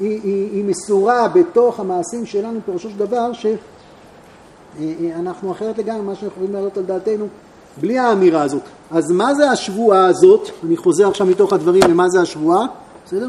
[0.00, 3.30] היא, היא, היא מסורה בתוך המעשים שלנו, פירושו של דבר
[4.78, 7.26] שאנחנו אחרת לגמרי ממה שאנחנו יכולים להעלות על דעתנו
[7.80, 8.62] בלי האמירה הזאת.
[8.90, 10.48] אז מה זה השבועה הזאת?
[10.64, 12.66] אני חוזר עכשיו מתוך הדברים למה זה השבועה,
[13.06, 13.28] בסדר?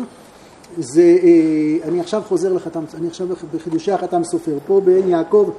[0.77, 5.49] זה, אה, אני עכשיו חוזר לחתם, אני עכשיו בחידושי החתם סופר, פה בעין יעקב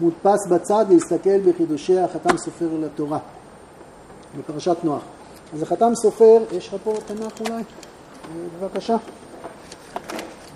[0.00, 3.18] מודפס בצד להסתכל בחידושי החתם סופר לתורה,
[4.38, 5.02] בפרשת נוח.
[5.54, 7.62] אז החתם סופר, יש לך פה תנ"ך אולי?
[8.60, 8.96] בבקשה.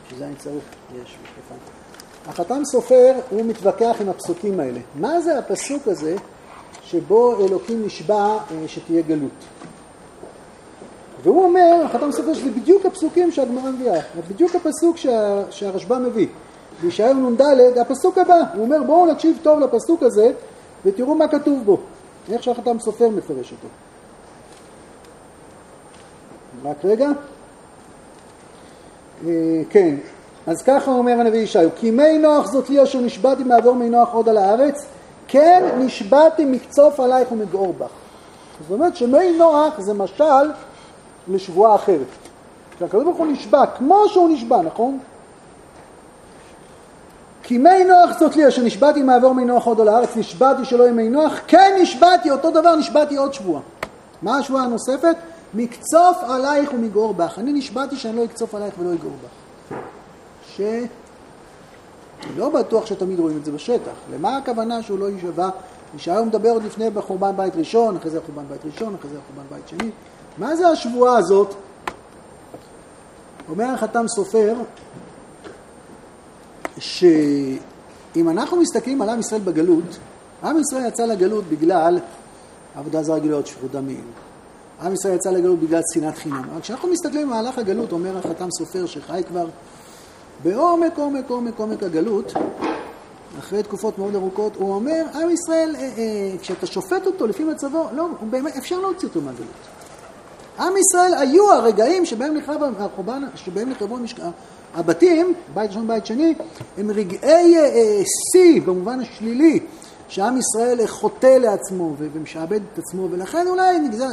[0.06, 1.60] בשביל אני צריך, יש משקפיים.
[2.26, 4.80] החתם סופר הוא מתווכח עם הפסוקים האלה.
[4.94, 6.16] מה זה הפסוק הזה
[6.84, 9.44] שבו אלוקים נשבע אה, שתהיה גלות?
[11.22, 16.26] והוא אומר, החתם סופר שזה בדיוק הפסוקים שהגמרא מביאה, בדיוק הפסוק שה, שהרשב"א מביא.
[16.82, 17.42] בישעיהו נ"ד,
[17.78, 20.32] הפסוק הבא, הוא אומר בואו נקשיב טוב לפסוק הזה
[20.84, 21.78] ותראו מה כתוב בו,
[22.32, 23.68] איך שהחתם סופר מפרש אותו.
[26.64, 27.08] רק רגע.
[29.26, 29.94] אה, כן,
[30.46, 34.12] אז ככה אומר הנביא ישעיהו, כי מי נוח זאת לי אשר נשבעתי מעבור מי נוח
[34.12, 34.86] עוד על הארץ,
[35.28, 37.90] כן נשבעתי מקצוף עלייך ומגעור בך.
[38.60, 40.50] זאת אומרת שמי נוח זה משל
[41.28, 42.06] לשבועה אחרת.
[42.78, 44.98] שהקדוש ברוך הוא נשבע כמו שהוא נשבע, נכון?
[47.48, 50.82] כי מי נוח זאת לי, אשר נשבעתי מעבור מי נוח עוד על הארץ, נשבעתי שלא
[50.82, 53.62] יהיה מי נוח, כן נשבעתי, אותו דבר נשבעתי עוד שבועה.
[54.22, 55.16] מה השבועה הנוספת?
[55.54, 57.38] מקצוף עלייך ומגעור בך.
[57.38, 59.76] אני נשבעתי שאני לא אקצוף עלייך ולא אגעור בך.
[60.48, 60.60] ש...
[62.36, 63.92] לא בטוח שתמיד רואים את זה בשטח.
[64.14, 65.48] למה הכוונה שהוא לא יישבע?
[65.96, 69.56] ישעיהו מדבר עוד לפני בחורבן בית ראשון, אחרי זה חורבן בית ראשון, אחרי זה חורבן
[69.56, 69.90] בית שני.
[70.38, 71.54] מה זה השבועה הזאת?
[73.48, 74.54] אומר החתם סופר,
[76.80, 79.98] שאם אנחנו מסתכלים על עם ישראל בגלות,
[80.42, 81.98] עם ישראל יצא לגלות בגלל
[82.74, 84.04] עבודה זרה גילויות, שפיכות דמים.
[84.82, 86.42] עם ישראל יצא לגלות בגלל שנאת חינם.
[86.52, 89.46] אבל כשאנחנו מסתכלים במהלך הגלות, אומר החתם סופר שחי כבר
[90.42, 92.32] בעומק, עומק, עומק, עומק הגלות,
[93.38, 97.86] אחרי תקופות מאוד ארוכות, הוא אומר, עם ישראל, אה, אה, כשאתה שופט אותו לפי מצבו,
[97.92, 99.46] לא, באמת, אפשר להוציא אותו מהגלות.
[100.58, 104.16] עם ישראל היו הרגעים שבהם נחרב החורבן, שבהם נחרבו המשק...
[104.74, 106.34] הבתים, בית ראשון ובית שני,
[106.78, 108.02] הם רגעי אה, אה,
[108.32, 109.60] שיא במובן השלילי,
[110.08, 114.06] שעם ישראל חוטא לעצמו ומשעבד את עצמו, ולכן אולי נגזר,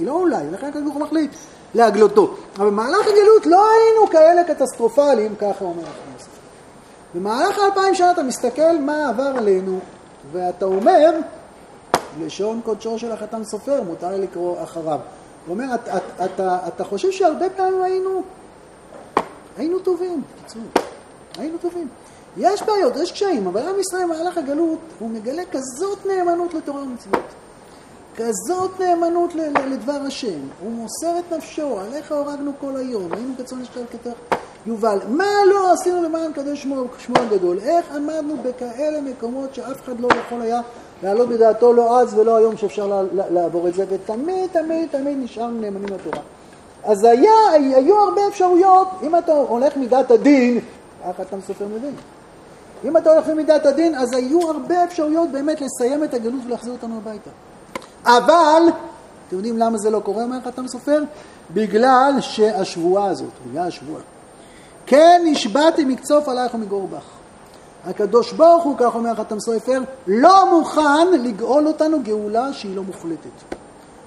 [0.00, 1.30] לא אולי, ולכן הקדוש ברוך הוא מחליט
[1.74, 2.34] להגלותו.
[2.56, 6.28] אבל במהלך הגלות לא היינו כאלה קטסטרופליים, ככה אומר הכנסת.
[7.14, 9.78] במהלך האלפיים שנה אתה מסתכל מה עבר עלינו,
[10.32, 11.10] ואתה אומר,
[12.20, 14.98] לשון קודשו של החתם סופר, מותר לי לקרוא אחריו.
[15.46, 18.22] הוא אומר, אתה, אתה, אתה, אתה חושב שהרבה פעמים היינו,
[19.56, 20.62] היינו טובים, בקיצור,
[21.38, 21.88] היינו טובים.
[22.36, 27.24] יש בעיות, יש קשיים, אבל עם ישראל במהלך הגלות, הוא מגלה כזאת נאמנות לתורה ומצוות.
[28.16, 29.34] כזאת נאמנות
[29.70, 30.38] לדבר השם.
[30.62, 34.98] הוא מוסר את נפשו, עליך הורגנו כל היום, היינו כצאן אשתל כתך יובל.
[35.08, 37.58] מה לא עשינו למען קדוש שמו, שמו הגדול?
[37.58, 40.60] איך עמדנו בכאלה מקומות שאף אחד לא יכול היה
[41.02, 45.88] להעלות בדעתו לא אז ולא היום שאפשר לעבור את זה, ותמיד, תמיד, תמיד נשארנו נאמנים
[45.88, 46.22] לתורה.
[46.86, 50.60] אז היה, היו הרבה אפשרויות, אם אתה הולך מידת הדין,
[51.08, 51.94] איך אתה מסופר מבין?
[52.84, 56.96] אם אתה הולך למידת הדין, אז היו הרבה אפשרויות באמת לסיים את הגלות ולהחזיר אותנו
[56.96, 57.30] הביתה.
[58.04, 58.62] אבל,
[59.28, 61.02] אתם יודעים למה זה לא קורה, אומר חתם סופר?
[61.54, 64.02] בגלל שהשבועה הזאת, בגלל השבועה.
[64.86, 67.04] כן נשבעתי מקצוף עלייך ומגור בך.
[67.86, 73.56] הקדוש ברוך הוא, כך אומר חתם סופר, לא מוכן לגאול אותנו גאולה שהיא לא מוחלטת.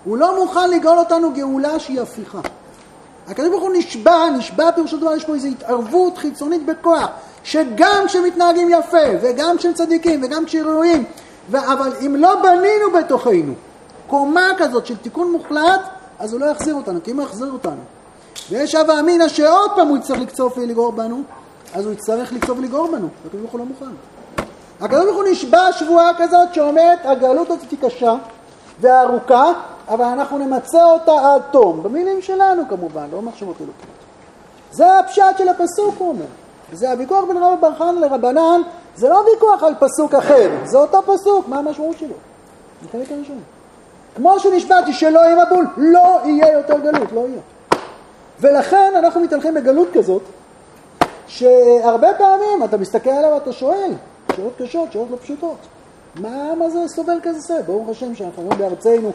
[0.05, 2.39] הוא לא מוכן לגאול אותנו גאולה שהיא הפיכה.
[3.29, 7.07] הקדוש ברוך הוא נשבע, נשבע פירושו דבר, יש פה איזו התערבות חיצונית בכוח,
[7.43, 11.03] שגם כשמתנהגים יפה, וגם כשהם צדיקים, וגם כשהם ראויים,
[11.53, 13.53] אבל אם לא בנינו בתוכנו
[14.07, 15.81] קומה כזאת של תיקון מוחלט,
[16.19, 17.81] אז הוא לא יחזיר אותנו, כי אם הוא יחזיר אותנו.
[18.49, 21.23] ויש הווה אמינא שעוד פעם הוא יצטרך לקצוף ולגרור בנו,
[21.73, 23.95] אז הוא יצטרך לקצוף ולגרור בנו, הקדוש ברוך הוא לא מוכן.
[24.81, 28.15] הקדוש ברוך הוא נשבע שבועה כזאת שאומרת, הגלות הזאת היא קשה
[28.81, 29.51] וארוכה,
[29.87, 31.83] אבל אנחנו נמצה אותה עד תום.
[31.83, 33.85] במילים שלנו כמובן, לא מחשבות אלוקות.
[34.71, 36.25] זה הפשט של הפסוק, הוא אומר.
[36.73, 38.61] זה הוויכוח בין רבי בר חנא לרבנן,
[38.95, 42.15] זה לא ויכוח על פסוק אחר, זה אותו פסוק, מה המשמעות שלו?
[42.81, 43.39] זה חלק הראשון.
[44.15, 47.41] כמו שנשבעתי שלא יהיה מבול, לא יהיה יותר גלות, לא יהיה.
[48.39, 50.21] ולכן אנחנו מתהלכים בגלות כזאת,
[51.27, 53.91] שהרבה פעמים אתה מסתכל עליו ואתה שואל,
[54.35, 55.57] שאלות קשות, שאלות לא פשוטות.
[56.21, 57.61] מה, מה זה סובל כזה?
[57.65, 59.11] ברוך השם שאנחנו רואים בארצנו,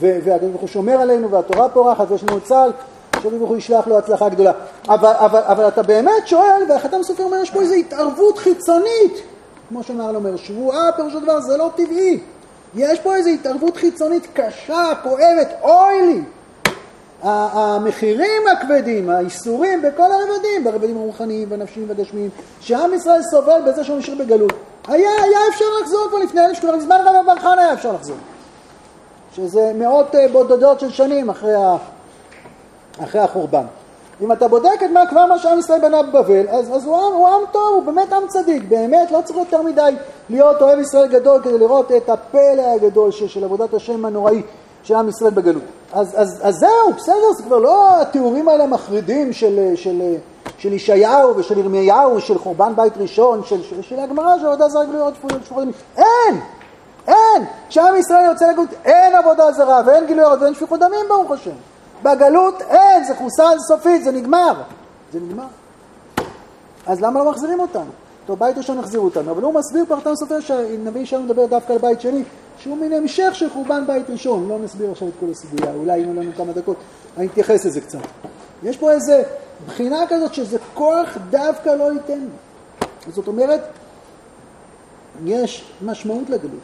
[0.00, 2.70] והקדוש ברוך הוא שומר עלינו, והתורה פורחת, ויש לנו צה"ל,
[3.14, 4.52] שהקדוש ברוך הוא ישלח לו הצלחה גדולה.
[4.88, 9.22] אבל, אבל, אבל אתה באמת שואל, והחתם סופר אומר, יש פה איזו התערבות חיצונית,
[9.68, 12.20] כמו שמרל אומר, שבועה פירושו דבר, זה לא טבעי.
[12.74, 16.22] יש פה איזו התערבות חיצונית קשה, כואבת, אוי לי.
[17.22, 24.14] המחירים הכבדים, האיסורים בכל הרבדים, ברבדים הרוחניים והנפשיים והגשמיים, שעם ישראל סובל בזה שהוא נשאר
[24.14, 24.52] בגלות.
[24.88, 28.16] היה, היה אפשר לחזור כבר לפני שכבר מזמן רבי בר חנא היה אפשר לחזור.
[29.36, 31.76] שזה מאות אה, בודדות של שנים אחרי, ה...
[33.04, 33.64] אחרי החורבן.
[34.20, 37.12] אם אתה בודק את מה כבר מה שעם ישראל בנה בבבל, אז, אז הוא, עם,
[37.12, 39.94] הוא עם טוב, הוא באמת עם צדיק, באמת לא צריך יותר מדי
[40.30, 44.42] להיות אוהב ישראל גדול כדי לראות את הפלא הגדול של, של עבודת השם הנוראי
[44.82, 45.62] של עם ישראל בגלות.
[45.92, 50.14] אז, אז, אז זהו, בסדר, זה כבר לא התיאורים האלה המחרידים של, של, של
[50.64, 55.14] ישעיהו ושל ירמיהו, של חורבן בית ראשון, של, של, של הגמרא, של עבודה זרה גלויות
[55.44, 55.72] שפוכים.
[55.96, 56.40] אין!
[57.06, 57.44] אין!
[57.68, 61.50] כשעם ישראל יוצא לגלות אין עבודה זרה ואין גילויות ואין שפיכות דמים ברוך השם.
[62.02, 64.52] בגלות אין, זה חוסל סופית, זה נגמר.
[65.12, 65.46] זה נגמר.
[66.86, 67.90] אז למה לא מחזירים אותנו?
[68.26, 71.78] טוב, בית ראשון החזירו אותנו, אבל הוא מסביר פרטן סופר שהנביא ישעיהו מדבר דווקא על
[71.78, 72.22] בית שני,
[72.58, 74.48] שהוא מין המשך של חורבן בית ראשון.
[74.48, 76.76] לא נסביר עכשיו את כל הסוגיה, אולי אם לנו כמה דקות,
[77.16, 77.98] אני אתייחס לזה קצת.
[78.62, 79.22] יש פה איזה
[79.66, 82.24] בחינה כזאת שזה כוח דווקא לא ייתן.
[83.14, 83.60] זאת אומרת,
[85.24, 86.60] יש משמעות לגלות.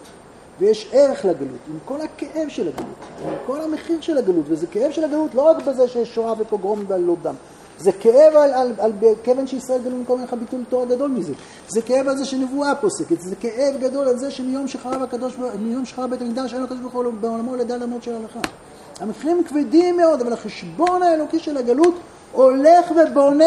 [0.60, 4.90] ויש ערך לגלות, עם כל הכאב של הגלות, עם כל המחיר של הגלות, וזה כאב
[4.90, 7.34] של הגלות לא רק בזה שיש שואה ופוגרום ועלילות דם,
[7.78, 11.32] זה כאב על, על, על כיוון שישראל גלו במקום לך ביטול תורה גדול מזה,
[11.68, 15.84] זה כאב על זה שנבואה פוסקת, זה כאב גדול על זה שמיום שחרב הקדוש, מיום
[15.84, 18.40] שחרב בית המקדש אין הקדוש ברוך הוא בעולמו לדע למות של הלכה.
[19.00, 21.94] המחירים כבדים מאוד, אבל החשבון האלוקי של הגלות
[22.32, 23.44] הולך ובונה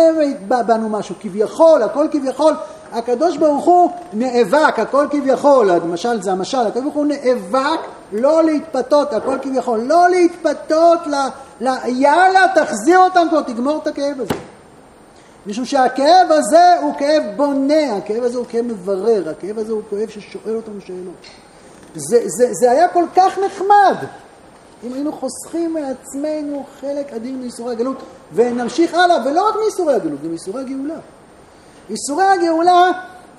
[0.47, 2.53] בנו משהו, כביכול, הכל כביכול,
[2.91, 7.79] הקדוש ברוך הוא נאבק, הכל כביכול, למשל זה המשל, הקדוש ברוך הוא נאבק
[8.11, 11.15] לא להתפתות, הכל כביכול, לא להתפתות, ל,
[11.61, 14.33] ל, יאללה תחזיר אותם כבר, תגמור את הכאב הזה.
[15.47, 20.09] משום שהכאב הזה הוא כאב בונה, הכאב הזה הוא כאב מברר, הכאב הזה הוא כאב
[20.09, 21.15] ששואל אותנו שאלות.
[21.95, 23.95] זה, זה, זה היה כל כך נחמד.
[24.85, 27.97] אם היינו חוסכים מעצמנו חלק אדיר מייסורי הגלות,
[28.33, 30.99] ונמשיך הלאה, ולא רק מייסורי הגלות, גם מייסורי הגאולה.
[31.89, 32.91] ייסורי הגאולה,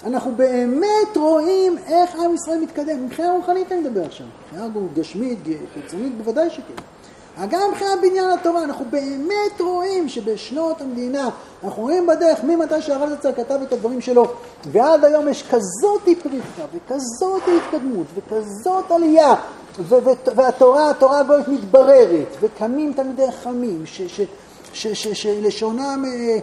[0.06, 3.06] אנחנו באמת רואים איך עם ישראל מתקדם.
[3.06, 4.26] מבחינה רוחנית אני מדבר עכשיו.
[4.52, 5.38] מבחינה גשמית,
[5.74, 6.82] חיצונית, בוודאי שכן.
[7.44, 11.28] גם מבחינת בניין התורה, אנחנו באמת רואים שבשנות המדינה,
[11.64, 14.26] אנחנו רואים בדרך, ממתי שהרב זצ"ל כתב את הדברים שלו,
[14.72, 19.34] ועד היום יש כזאת פריחה, וכזאת התקדמות, וכזאת עלייה,
[20.36, 23.84] והתורה, התורה הגויית מתבררת, וקמים תלמידי חכמים,
[24.72, 26.38] שלשונם אה,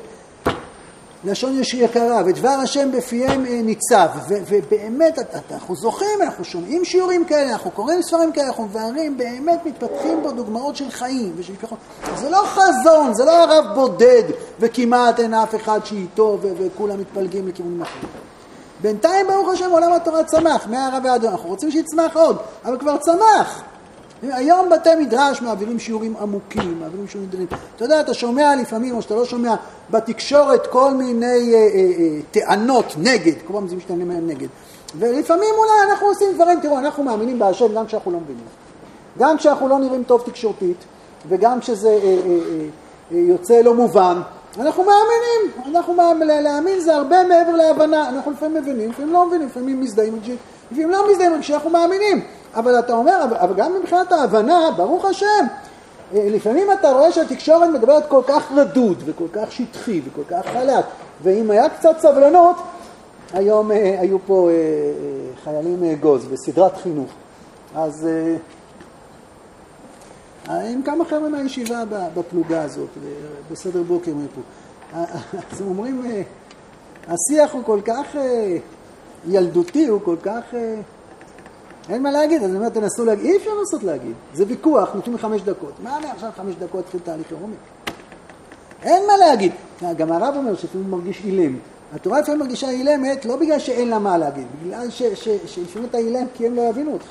[1.25, 4.07] לשון יש יקרה, ודבר השם בפיהם אה, ניצב.
[4.27, 5.19] ובאמת,
[5.51, 10.31] אנחנו זוכים, אנחנו שומעים שיעורים כאלה, אנחנו קוראים ספרים כאלה, אנחנו מבררים, באמת מתפתחים פה
[10.31, 11.77] דוגמאות של חיים ושל כחול.
[12.15, 14.23] זה לא חזון, זה לא הרב בודד,
[14.59, 18.09] וכמעט אין אף אחד שאיתו, וכולם מתפלגים לכיוונים אחרים.
[18.81, 23.63] בינתיים, ברוך השם, עולם התורה צמח, מהרב ועד אנחנו רוצים שיצמח עוד, אבל כבר צמח.
[24.31, 27.47] היום בתי מדרש מעבירים שיעורים עמוקים, מעבירים שיעורים גדולים.
[27.75, 29.55] אתה יודע, אתה שומע לפעמים, או שאתה לא שומע,
[29.89, 34.47] בתקשורת כל מיני אה, אה, אה, טענות נגד, כל פעם זה משתנה מהם נגד.
[34.99, 38.45] ולפעמים אולי אנחנו עושים דברים, תראו, אנחנו מאמינים בהשם גם כשאנחנו לא מבינים.
[39.19, 40.77] גם כשאנחנו לא נראים טוב תקשורתית,
[41.29, 42.65] וגם כשזה אה, אה, אה,
[43.11, 44.21] אה, יוצא לא מובן,
[44.59, 45.75] אנחנו מאמינים.
[45.75, 48.09] אנחנו מאמינים, להאמין זה הרבה מעבר להבנה.
[48.09, 50.19] אנחנו לפעמים מבינים, לפעמים לא מבינים, לפעמים מזדהים
[50.71, 52.21] לפעמים לא מזדהים רגשית, אנחנו מאמינים.
[52.55, 55.45] אבל אתה אומר, אבל גם מבחינת ההבנה, ברוך השם,
[56.15, 60.85] אה, לפעמים אתה רואה שהתקשורת מדברת כל כך רדוד וכל כך שטחי וכל כך חלק,
[61.23, 62.55] ואם היה קצת סבלנות,
[63.33, 64.55] היום אה, היו פה אה,
[65.43, 67.09] חיילים גוז בסדרת חינוך.
[67.75, 68.07] אז
[70.47, 71.83] עם כמה חבר'ה מהישיבה
[72.15, 72.89] בפלוגה הזאת,
[73.51, 74.41] בסדר בוקר מפה.
[75.51, 76.01] אז הם אומרים,
[77.07, 78.15] השיח הוא כל כך
[79.27, 80.43] ילדותי, הוא כל כך...
[81.89, 84.13] אין מה להגיד, אז אני אומר, תנסו להגיד, אי אפשר לנסות להגיד.
[84.33, 85.73] זה ויכוח, נותנים חמש דקות.
[85.83, 87.55] מה אני עכשיו חמש דקות התחיל תהליך עומק?
[88.83, 89.51] אין מה להגיד.
[89.97, 91.57] גם הרב אומר שלפעמים הוא מרגיש אילם.
[91.95, 94.89] התורה לפעמים מרגישה אילמת לא בגלל שאין לה מה להגיד, בגלל
[95.45, 97.05] שלפעמים אתה אילם כי הם לא יבינו אותך.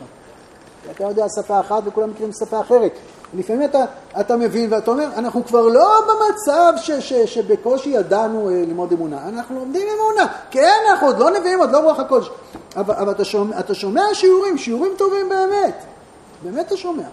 [0.90, 2.92] אתה יודע שפה אחת וכולם מכירים שפה אחרת.
[3.35, 3.85] לפעמים אתה,
[4.21, 9.29] אתה מבין ואתה אומר, אנחנו כבר לא במצב ש, ש, שבקושי ידענו אה, ללמוד אמונה,
[9.29, 10.27] אנחנו לומדים אמונה.
[10.51, 12.31] כן, אנחנו עוד לא נביאים, עוד לא רוח הקודש.
[12.77, 15.85] אבל, אבל אתה, שומע, אתה שומע שיעורים, שיעורים טובים באמת.
[16.42, 17.05] באמת אתה שומע.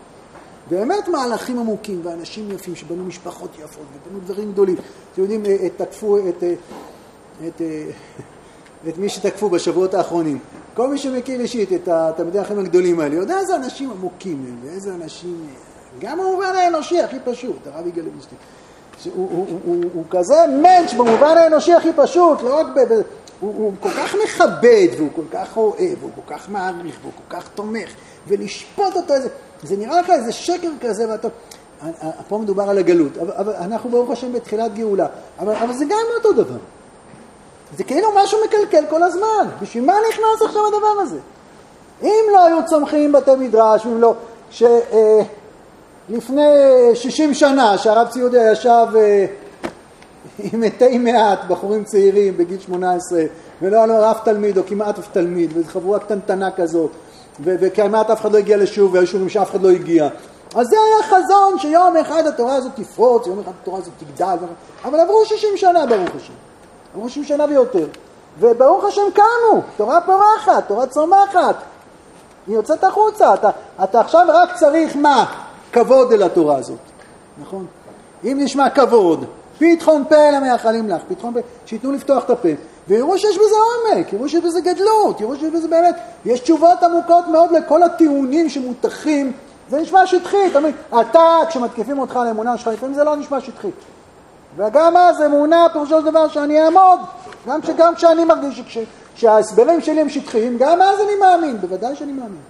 [0.70, 4.76] באמת מהלכים עמוקים ואנשים יפים שבנו משפחות יפות ובנו דברים גדולים.
[5.14, 6.44] אתם יודעים, אה, תקפו את, את,
[7.48, 7.62] את,
[8.90, 10.40] את מי שתקפו בשבועות האחרונים.
[10.74, 14.96] כל מי שמכיר אישית את התלמידי החיים הגדולים האלה, יודע איזה אנשים עמוקים הם ואיזה
[14.96, 15.48] אנשים...
[16.00, 18.42] גם במובן האנושי הכי פשוט, הרב יגאל לוינסטיין.
[19.06, 22.94] הוא, הוא, הוא, הוא, הוא כזה מענץ' במובן האנושי הכי פשוט, לא רק ב...
[22.94, 23.02] ב
[23.40, 27.38] הוא, הוא כל כך מכבד, והוא כל כך אוהב, והוא כל כך מעריך, והוא כל
[27.38, 27.90] כך תומך,
[28.28, 29.30] ולשפוט אותו איזה...
[29.64, 31.28] זה נראה לך איזה שקר כזה, ואתה...
[32.28, 35.08] פה מדובר על הגלות, אבל, אבל אנחנו ברוך השם בתחילת גאולה,
[35.40, 36.58] אבל, אבל זה גם אותו דבר.
[37.78, 41.18] זה כאילו משהו מקלקל כל הזמן, בשביל מה נכנס עכשיו הדבר הזה?
[42.04, 44.14] אם לא היו צומחים בתי מדרש, אם לא...
[44.52, 44.64] ש...
[44.64, 45.22] אה,
[46.10, 46.42] לפני
[46.94, 49.26] 60 שנה, שהרב ציודה ישב אה,
[50.40, 53.22] עם מתי מעט, בחורים צעירים בגיל 18,
[53.62, 56.92] ולא היה לו אף תלמיד או כמעט אף תלמיד, וזו חבורה קטנטנה כזאת,
[57.44, 60.10] וכמעט אף אחד לא הגיע לשוב, והיו שובים שאף אחד לא הגיע.
[60.56, 64.36] אז זה היה חזון שיום אחד התורה הזאת תפרוץ, יום אחד התורה הזאת תגדל,
[64.86, 66.34] אבל עברו 60 שנה ברוך השם,
[66.96, 67.88] עברו 60 שנה ויותר,
[68.40, 71.56] וברוך השם קמו, תורה פורחת, תורה צומחת,
[72.48, 73.50] היא יוצאת החוצה, אתה,
[73.84, 75.26] אתה עכשיו רק צריך מה?
[75.72, 76.80] כבוד אל התורה הזאת,
[77.42, 77.66] נכון?
[78.24, 79.26] אם נשמע כבוד,
[79.58, 82.50] פתחון פה אלה מייחלים לך, פתחון פה, שייתנו לפתוח את הפה,
[82.88, 83.56] ויראו שיש בזה
[83.96, 88.50] עומק, יראו שיש בזה גדלות, יראו שיש בזה באמת, יש תשובות עמוקות מאוד לכל הטיעונים
[88.50, 89.32] שמוטחים,
[89.70, 93.70] זה נשמע שטחי, מבין, אתה, כשמתקיפים אותך על האמונה שלך, לפעמים זה לא נשמע שטחי.
[94.58, 97.00] וגם אז אמונה, פירושו של דבר שאני אעמוד,
[97.48, 98.62] גם, שגם כשאני מרגיש
[99.16, 102.42] שההסברים שלי הם שטחיים, גם אז אני מאמין, בוודאי שאני מאמין.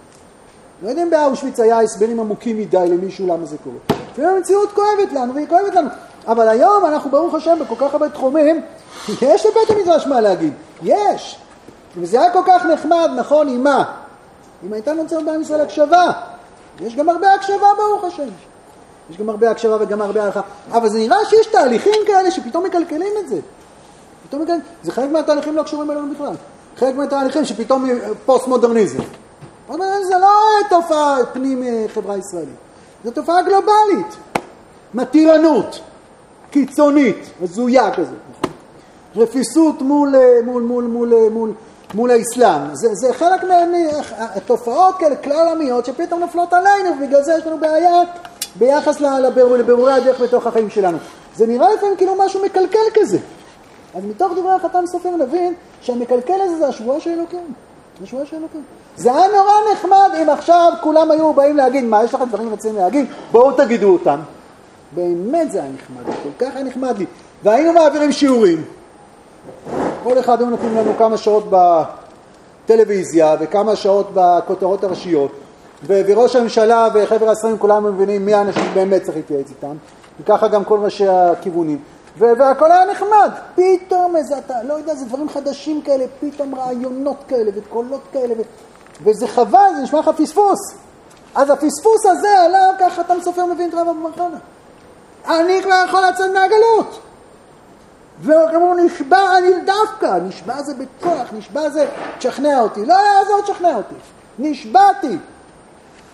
[0.84, 4.00] לא יודע אם באושוויץ היה הסברים עמוקים מדי למישהו למה זה קורה.
[4.12, 5.90] לפעמים המציאות כואבת לנו והיא כואבת לנו.
[6.28, 8.62] אבל היום אנחנו ברוך השם בכל כך הרבה תחומים,
[9.22, 11.38] יש לבית המדרש מה להגיד, יש.
[11.98, 13.84] וזה היה כל כך נחמד, נכון, עם מה?
[14.68, 16.12] אם הייתה נוצרת בעם ישראל הקשבה.
[16.80, 18.28] יש גם הרבה הקשבה ברוך השם.
[19.10, 20.42] יש גם הרבה הקשבה וגם הרבה הערכה.
[20.72, 23.40] אבל זה נראה שיש תהליכים כאלה שפתאום מקלקלים את זה.
[24.28, 24.62] פתאום מקלקלים.
[24.84, 26.34] זה חלק מהתהליכים לא קשורים אלינו בכלל.
[26.78, 27.90] חלק מהתהליכים שפתאום
[28.26, 28.48] פוסט
[29.70, 30.08] מודרניזם.
[30.08, 30.30] זה לא
[30.70, 32.56] תופעה פנים אה, חברה ישראלית,
[33.04, 34.16] זו תופעה גלובלית,
[34.94, 35.80] מתירנות,
[36.52, 38.52] קיצונית, הזויה כזאת, נכון?
[39.16, 40.16] רפיסות מול,
[40.46, 41.54] מול, מול, מול, מול,
[41.94, 42.76] מול האסלאם.
[42.76, 48.02] זה, זה חלק מהתופעות כאלה כלל עולמיות שפתאום נופלות עלינו, ובגלל זה יש לנו בעיה
[48.56, 50.98] ביחס לבירורי הדרך בתוך החיים שלנו.
[51.36, 53.18] זה נראה לפעמים כאילו משהו מקלקל כזה.
[53.96, 57.54] אז מתוך דברי החתם סופר נבין שהמקלקל הזה זה השבועה של אלוקים.
[58.00, 58.64] זה השבועה של אלוקים.
[58.96, 62.80] זה היה נורא נחמד אם עכשיו כולם היו באים להגיד, מה, יש לכם דברים רציניים
[62.80, 63.06] להגיד?
[63.32, 64.20] בואו תגידו אותם.
[64.96, 67.06] באמת זה היה נחמד, כל כך היה נחמד לי.
[67.44, 68.64] והיינו מעבירים שיעורים.
[70.04, 71.52] כל אחד היו נותנים לנו כמה שעות
[72.66, 75.32] בטלוויזיה וכמה שעות בכותרות הראשיות.
[75.88, 79.76] וראש הממשלה וחבר השרים כולם מבינים מי האנשים באמת צריך להתייעץ איתם.
[80.22, 81.78] וככה גם כל ראשי הכיוונים.
[82.18, 83.32] והכל היה נחמד.
[83.56, 88.42] פתאום איזה, אתה לא יודע, זה דברים חדשים כאלה, פתאום רעיונות כאלה וקולות כאלה, ו...
[89.04, 90.60] וזה חבל, זה נשמע לך פספוס.
[91.36, 94.38] אז הפספוס הזה עליו ככה אתה מסופר מבין את רב אבו מרחנה.
[95.28, 97.00] אני כבר יכול לצאת מהגלות.
[98.22, 101.88] והוא נשבע, אני דווקא, נשבע זה בכוח, נשבע זה,
[102.18, 102.86] תשכנע אותי.
[102.86, 103.96] לא יעזור, תשכנע אותי.
[104.40, 105.18] נשבעתי.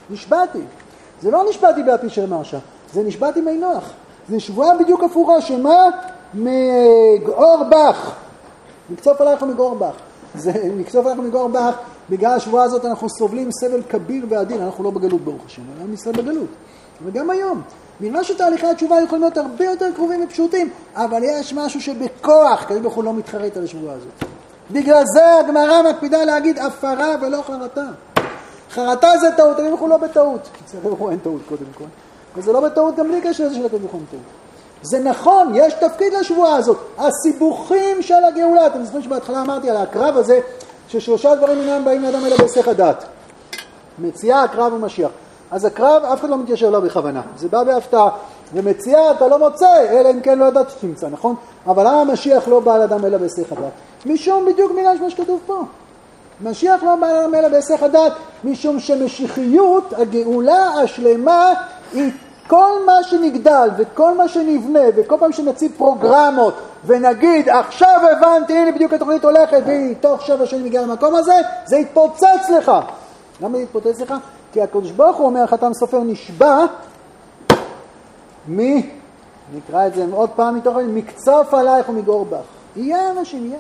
[0.10, 0.62] נשבעתי.
[1.22, 2.58] זה לא נשבעתי באפי של מרשה,
[2.94, 3.90] זה נשבעתי מנוח.
[4.30, 5.90] זה שבועה בדיוק הפוכה, שמה?
[6.34, 8.12] מגאור בך.
[8.90, 9.96] מקצוף עלייך ומגאור בך.
[10.36, 11.76] זה מקצוף עלייך ומגאור בך,
[12.10, 16.16] בגלל השבועה הזאת אנחנו סובלים סבל כביר ועדין, אנחנו לא בגלות ברוך השם, אנחנו ישראל
[16.16, 16.48] בגלות.
[17.06, 17.62] וגם היום.
[18.00, 22.94] נראה שתהליכי התשובה יכולים להיות הרבה יותר קרובים ופשוטים, אבל יש משהו שבכוח, קדוש ברוך
[22.94, 24.30] הוא לא מתחרט על השבועה הזאת.
[24.72, 27.86] בגלל זה הגמרא מקפידה להגיד הפרה ולא חרטה.
[28.72, 30.50] חרטה זה טעות, ברוך הוא לא בטעות.
[30.66, 30.78] אצל
[31.10, 31.84] אין טעות קודם כל.
[32.38, 34.22] וזה לא בטעות גם בלי קשר לזה של הקדוש ברוך הוא טעות.
[34.82, 36.78] זה נכון, יש תפקיד לשבועה הזאת.
[36.98, 40.40] הסיבוכים של הגאולה, אתם זוכרים שבהתחלה אמרתי על הקרב הזה,
[40.88, 43.06] ששלושה דברים אינם באים לאדם אלא בהיסח הדעת.
[44.00, 45.12] מציאה, הקרב ומשיח.
[45.52, 47.22] אז הקרב, אף אחד לא מתיישר לו בכוונה.
[47.38, 48.10] זה בא בהפתעה.
[48.54, 51.36] ומציאה אתה לא מוצא, אלא אם כן לא ידעת שתמצא, נכון?
[51.68, 53.72] אבל למה המשיח לא בא לאדם אלא בהיסח הדעת?
[54.06, 55.64] משום בדיוק בגלל מה שכתוב פה.
[56.44, 58.14] משיח לא בא לאדם אלא בהיסח הדעת,
[58.44, 61.54] משום שמשיחיות, הגאולה השלמה,
[61.94, 62.12] היא
[62.48, 66.54] כל מה שנגדל וכל מה שנבנה וכל פעם שנציב פרוגרמות
[66.86, 71.36] ונגיד עכשיו הבנתי, הנה בדיוק התוכנית הולכת והיא תוך שבע שנים מגיעה למקום הזה,
[71.66, 72.72] זה יתפוצץ לך.
[73.42, 74.14] למה זה יתפוצץ לך?
[74.54, 76.66] כי הקדוש ברוך הוא אומר, חתם סופר נשבע
[78.50, 78.60] מ...
[79.56, 82.38] נקרא את זה עוד פעם מתוך מקצוף עלייך ומגור בך.
[82.76, 83.60] יהיה אנשים, יהיה.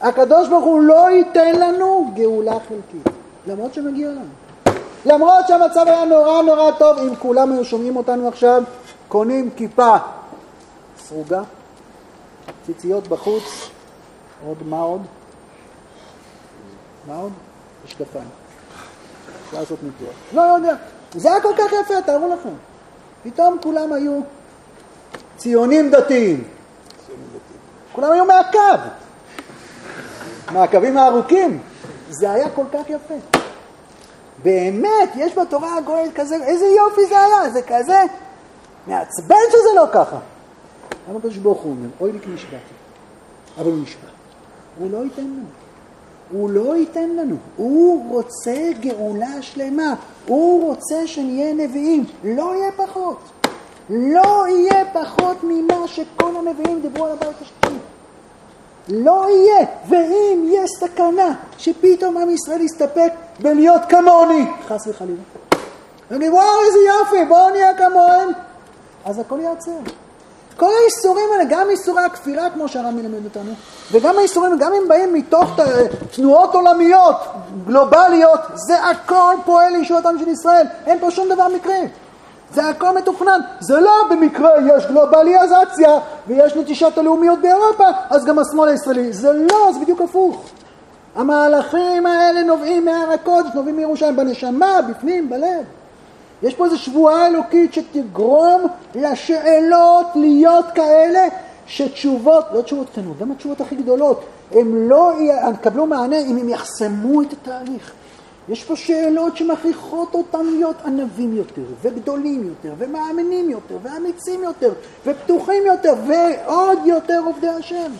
[0.00, 3.14] הקדוש ברוך הוא לא ייתן לנו גאולה חלקית,
[3.46, 4.41] למרות שמגיע לנו.
[5.06, 8.62] למרות שהמצב היה נורא נורא טוב, אם כולם היו שומעים אותנו עכשיו,
[9.08, 9.96] קונים כיפה
[10.98, 11.42] סרוגה,
[12.66, 13.70] ציציות בחוץ,
[14.46, 15.02] עוד מה עוד?
[17.08, 17.32] מה עוד?
[17.84, 18.28] משקפיים.
[19.46, 20.14] אפשר לעשות ניתוח.
[20.32, 20.74] לא יודע.
[21.14, 22.54] זה היה כל כך יפה, תארו לכם.
[23.22, 24.20] פתאום כולם היו
[25.36, 26.44] ציונים דתיים.
[27.92, 28.58] כולם היו מהקו.
[30.52, 31.62] מהקווים הארוכים.
[32.10, 33.41] זה היה כל כך יפה.
[34.42, 38.02] באמת, יש בתורה הגואלת כזה, איזה יופי זה היה, זה כזה
[38.86, 40.18] מעצבן שזה לא ככה.
[41.08, 42.74] למה הקדוש ברוך הוא אומר, אוי לי כי נשבעתי,
[43.58, 44.08] אבל הוא נשבע.
[44.78, 45.44] הוא לא ייתן לנו.
[46.30, 47.36] הוא לא ייתן לנו.
[47.56, 49.94] הוא רוצה גאולה שלמה.
[50.26, 52.04] הוא רוצה שנהיה נביאים.
[52.24, 53.18] לא יהיה פחות.
[53.90, 57.78] לא יהיה פחות ממה שכל הנביאים דיברו על הבית השלישי.
[58.88, 59.66] לא יהיה.
[59.88, 65.22] ואם יש סכנה שפתאום עם ישראל יסתפק בלהיות כמוני, חס וחלילה.
[66.10, 68.28] ואני וואו איזה יופי, בואו נהיה כמוהם,
[69.04, 69.70] אז הכל ייעצר.
[70.56, 73.52] כל האיסורים האלה, גם איסורי הכפירה, כמו שהרב מלמד אותנו,
[73.92, 75.50] וגם האיסורים, גם אם באים מתוך
[76.16, 77.16] תנועות עולמיות,
[77.66, 80.66] גלובליות, זה הכל פועל לישועתם של ישראל.
[80.86, 81.76] אין פה שום דבר מקרה.
[82.54, 83.40] זה הכל מתוכנן.
[83.60, 89.12] זה לא במקרה יש גלובליזציה ויש נטישת הלאומיות באירופה, אז גם השמאל הישראלי.
[89.12, 90.44] זה לא, זה בדיוק הפוך.
[91.16, 95.64] המהלכים האלה נובעים מהר הקודש, נובעים מירושלים, בנשמה, בפנים, בלב.
[96.42, 101.28] יש פה איזו שבועה אלוקית שתגרום לשאלות להיות כאלה
[101.66, 107.22] שתשובות, לא תשובות קטנות, גם התשובות הכי גדולות, הם לא יקבלו מענה אם הם יחסמו
[107.22, 107.92] את התהליך.
[108.48, 114.72] יש פה שאלות שמכריחות אותם להיות ענבים יותר, וגדולים יותר, ומאמינים יותר, ואמיצים יותר,
[115.06, 117.92] ופתוחים יותר, ועוד יותר עובדי השם.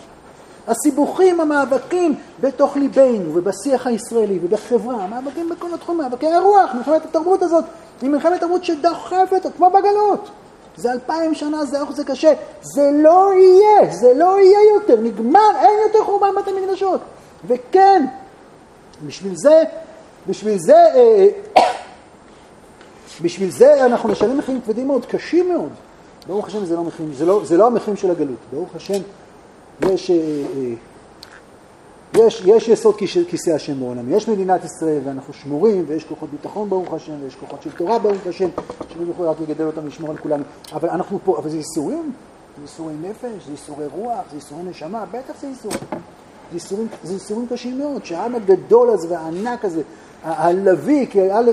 [0.67, 7.63] הסיבוכים, המאבקים בתוך ליבנו, ובשיח הישראלי, ובחברה, המאבקים בכל התחום, מאבקי הרוח, מלחמת התרבות הזאת,
[8.01, 10.29] היא מלחמת תרבות שדוחפת, כמו בגלות.
[10.77, 12.33] זה אלפיים שנה, זה איך זה קשה.
[12.61, 17.01] זה לא יהיה, זה לא יהיה יותר, נגמר, אין יותר חורבן בתי מקדשות.
[17.47, 18.05] וכן,
[19.07, 19.63] בשביל זה,
[20.27, 21.27] בשביל זה, אה,
[23.21, 25.69] בשביל זה אנחנו נשלם מחירים כבדים מאוד, קשים מאוד.
[26.27, 28.37] ברוך השם זה לא מחירים, זה לא, זה לא המחירים של הגלות.
[28.51, 29.01] ברוך השם,
[29.81, 30.73] יש, אה, אה,
[32.17, 32.95] יש, יש יסוד
[33.27, 37.61] כיסא השם בעולם, יש מדינת ישראל ואנחנו שמורים ויש כוחות ביטחון ברוך השם ויש כוחות
[37.61, 38.49] של תורה ברוך השם
[38.93, 40.43] שלא יוכלו רק לגדל אותם ולשמור על כולנו
[40.73, 42.11] אבל אנחנו פה, אבל זה ייסורים,
[42.57, 45.47] זה ייסורי נפש, זה ייסורי רוח, זה ייסורי נשמה, בטח זה
[46.53, 49.81] ייסורים זה ייסורים קשים מאוד, שהעם הגדול הזה והענק הזה
[50.23, 51.07] הלוי,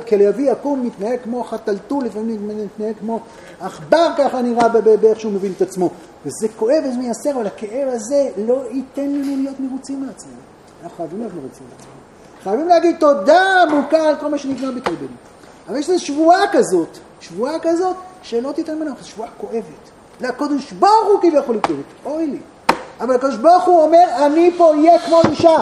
[0.09, 3.21] כלהביא יקום מתנהג כמו חתלתול, לפעמים מתנהג כמו
[3.61, 5.91] עכבר, ככה נראה באיך שהוא מבין את עצמו.
[6.27, 10.35] וזה כואב וזה מייסר, אבל הכאב הזה לא ייתן לנו להיות מרוצים מעצמנו.
[10.83, 12.01] אנחנו חייבים להיות מרוצים מעצמנו.
[12.43, 15.09] חייבים להגיד תודה עמוקה על כל מה שנקנה בקרבנו.
[15.69, 19.91] אבל יש איזו שבועה כזאת, שבועה כזאת, שלא תיתן ממנו, זו שבועה כואבת.
[20.21, 22.39] לקדוש ברוך הוא כביכול היא אוי לי.
[23.01, 25.57] אבל הקדוש ברוך הוא אומר, אני פה אהיה כמו אישה.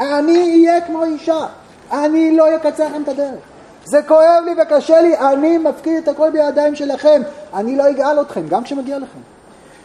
[0.00, 1.46] אני אהיה כמו אישה.
[1.92, 3.40] אני לא אקצר לכם את הדרך.
[3.84, 7.22] זה כואב לי וקשה לי, אני מפקיד את הכל בידיים שלכם.
[7.54, 9.18] אני לא אגאל אתכם, גם כשמגיע לכם.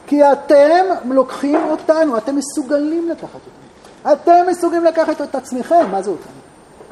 [0.07, 4.13] כי אתם לוקחים אותנו, אתם מסוגלים לקחת אותנו.
[4.13, 6.41] אתם מסוגלים לקחת את עצמכם, מה זה אותנו?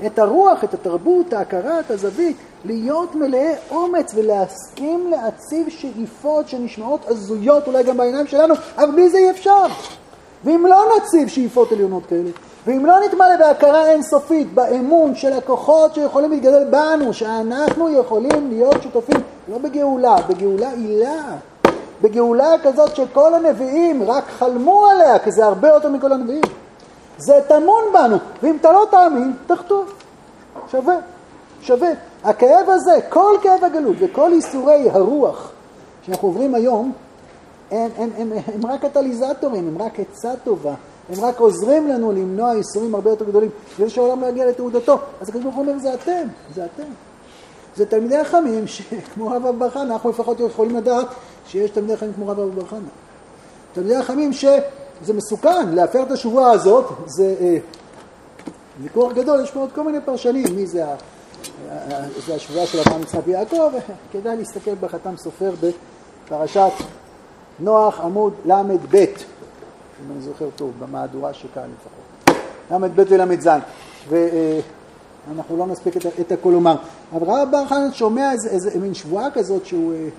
[0.05, 7.67] את הרוח, את התרבות, ההכרה, את הזווית, להיות מלאי אומץ ולהסכים להציב שאיפות שנשמעות הזויות
[7.67, 9.65] אולי גם בעיניים שלנו, אבל בלי זה אי אפשר.
[10.43, 12.29] ואם לא נציב שאיפות עליונות כאלה,
[12.67, 19.21] ואם לא נתמלא בהכרה אינסופית, באמון של הכוחות שיכולים להתגדל בנו, שאנחנו יכולים להיות שותפים,
[19.47, 21.23] לא בגאולה, בגאולה עילה,
[22.01, 26.43] בגאולה כזאת שכל הנביאים רק חלמו עליה, כי זה הרבה יותר מכל הנביאים.
[27.17, 29.93] זה טמון בנו, ואם אתה לא תאמין, תחטוף.
[30.71, 30.95] שווה,
[31.61, 31.89] שווה.
[32.23, 35.51] הכאב הזה, כל כאב הגלות וכל איסורי הרוח
[36.05, 36.91] שאנחנו עוברים היום,
[37.71, 40.73] הם, הם, הם, הם, הם רק קטליזטורים, הם רק עצה טובה.
[41.09, 44.97] הם רק עוזרים לנו למנוע ייסורים הרבה יותר גדולים, כדי שהעולם לא יגיע לתעודתו.
[45.21, 46.91] אז הקדוש ברוך הוא אומר, זה אתם, זה אתם.
[47.75, 51.07] זה תלמידי החכמים שכמו רב אב בר חנא, אנחנו לפחות יכולים לדעת
[51.47, 52.89] שיש תלמידי חכמים כמו רב אב בר חנא.
[53.73, 57.57] תלמידי החכמים שזה מסוכן, להפר את השבועה הזאת, זה אה,
[58.81, 60.83] ויכוח גדול, יש פה עוד כל מיני פרשנים, מי זה,
[62.27, 63.71] זה השבועה של אברהם יצחק ויעקב,
[64.11, 65.51] כדאי להסתכל בחתם סופר
[66.25, 66.71] בפרשת
[67.59, 68.95] נוח עמוד ל"ב.
[68.95, 72.39] אם אני זוכר טוב, במהדורה שכאן לפחות.
[72.71, 73.49] ל"ב ול"ז.
[74.09, 76.75] ואנחנו לא נספיק את, את הכל לומר.
[77.15, 79.93] אבל רב בר חנן שומע איזה, איזה מין שבועה כזאת שהוא...
[79.93, 80.09] אה,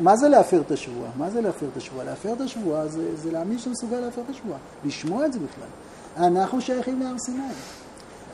[0.00, 1.10] מה זה להפר את השבועה?
[1.16, 2.04] מה זה להפר את השבועה?
[2.04, 4.58] להפר את השבועה זה, זה להאמין שאתה מסוגל להפר את השבועה.
[4.84, 6.26] לשמוע את זה בכלל.
[6.26, 7.42] אנחנו שייכים להר סיני.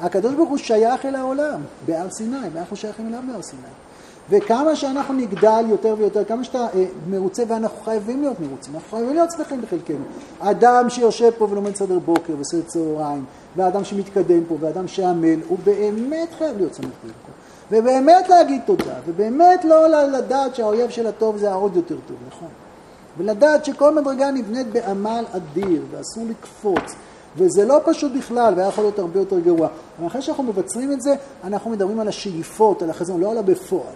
[0.00, 3.62] הקדוש ברוך הוא שייך אל העולם בהר סיני, ואנחנו שייכים אליו בהר סיני.
[4.30, 9.14] וכמה שאנחנו נגדל יותר ויותר, כמה שאתה אה, מרוצה, ואנחנו חייבים להיות מרוצים, אנחנו חייבים
[9.14, 10.04] להיות שמחים בחלקנו.
[10.40, 13.24] אדם שיושב פה ולומד סדר בוקר וסדר צהריים,
[13.56, 17.32] ואדם שמתקדם פה, ואדם שעמל, הוא באמת חייב להיות שמח בחלקו.
[17.70, 22.48] ובאמת להגיד תודה, ובאמת לא לדעת שהאויב של הטוב זה העוד יותר טוב, נכון?
[23.18, 26.94] ולדעת שכל מדרגה נבנית בעמל אדיר, ואסור לקפוץ,
[27.36, 29.68] וזה לא פשוט בכלל, והיה יכול להיות הרבה יותר גרוע.
[29.98, 31.14] אבל אחרי שאנחנו מבצרים את זה,
[31.44, 33.94] אנחנו מדברים על השאיפות, על החזון, לא על הבפועל.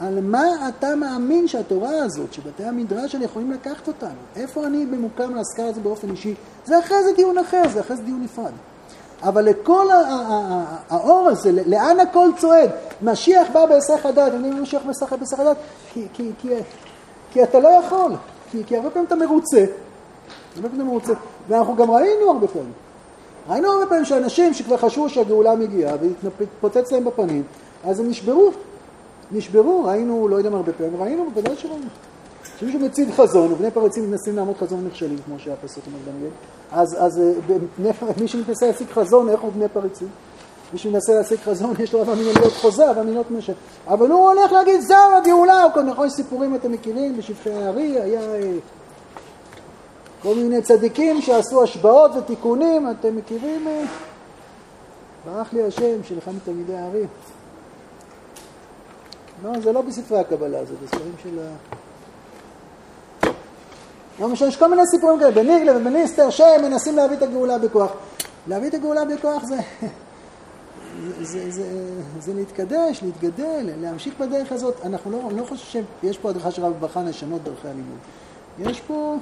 [0.00, 4.10] על מה אתה מאמין שהתורה הזאת, שבתי המדרש האלה יכולים לקחת אותנו?
[4.36, 6.34] איפה אני ממוקם להזכר את זה באופן אישי?
[6.64, 8.52] זה אחרי זה דיון אחר, זה אחרי זה דיון נפרד.
[9.22, 9.86] אבל לכל
[10.88, 12.70] האור הזה, לאן הכל צועד?
[13.02, 15.56] משיח בא בהיסח הדעת, אני אומר משיח בהיסח הדעת,
[15.92, 16.48] כי, כי, כי,
[17.32, 18.12] כי אתה לא יכול,
[18.50, 19.64] כי, כי הרבה פעמים אתה מרוצה,
[20.56, 21.12] הרבה פעמים אתה מרוצה,
[21.48, 22.72] ואנחנו גם ראינו הרבה פעמים.
[23.48, 25.96] ראינו הרבה פעמים שאנשים שכבר חשבו שהגאולה מגיעה
[26.38, 27.42] והתפוצץ להם בפנים,
[27.84, 28.50] אז הם נשברו,
[29.32, 31.86] נשברו, ראינו, לא יודע מה הרבה פעמים, ראינו, בוודאי שראינו.
[32.56, 36.30] כשמישהו מציב חזון, ובני פריצים מנסים לעמוד חזון נכשלים, כמו שהיה פסוק אומר דניאל,
[36.72, 37.56] אז, אז אה,
[38.20, 40.08] מי שמנסה להשיג חזון, איך הוא בני פריצים?
[40.72, 43.52] מי שמנסה להשיג חזון, יש לו אבא מיניות חוזה, אבא מיניות משל.
[43.86, 48.52] אבל הוא הולך להגיד, זהו הגאולה, או נכון, סיפורים אתם מכירים, בשפחי הארי, היה אה,
[50.22, 53.68] כל מיני צדיקים שעשו השבעות ותיקונים, אתם מכירים?
[53.68, 53.84] אה?
[55.24, 57.04] ברח לי השם של אחד מתלמידי הארי.
[59.44, 61.56] לא, זה לא בספרי הקבלה, זה בספרים של ה...
[64.20, 67.92] לא משנה, יש כל מיני סיפורים כאלה, בניגלה ובניסטר, שהם מנסים להביא את הגאולה בכוח.
[68.48, 69.56] להביא את הגאולה בכוח זה,
[71.20, 71.64] זה, זה, זה,
[72.20, 74.74] זה להתקדש, להתגדל, להמשיך בדרך הזאת.
[74.84, 77.98] אנחנו לא, לא חושבים שיש פה הדרכה של רב ברכה לשנות דרכי הלימוד.
[78.58, 79.16] יש פה,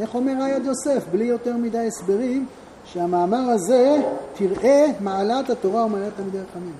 [0.00, 2.46] איך אומר ראיד יוסף, בלי יותר מדי הסברים,
[2.84, 3.96] שהמאמר הזה
[4.34, 6.72] תראה מעלת התורה ומעלת תלמידי החכמים.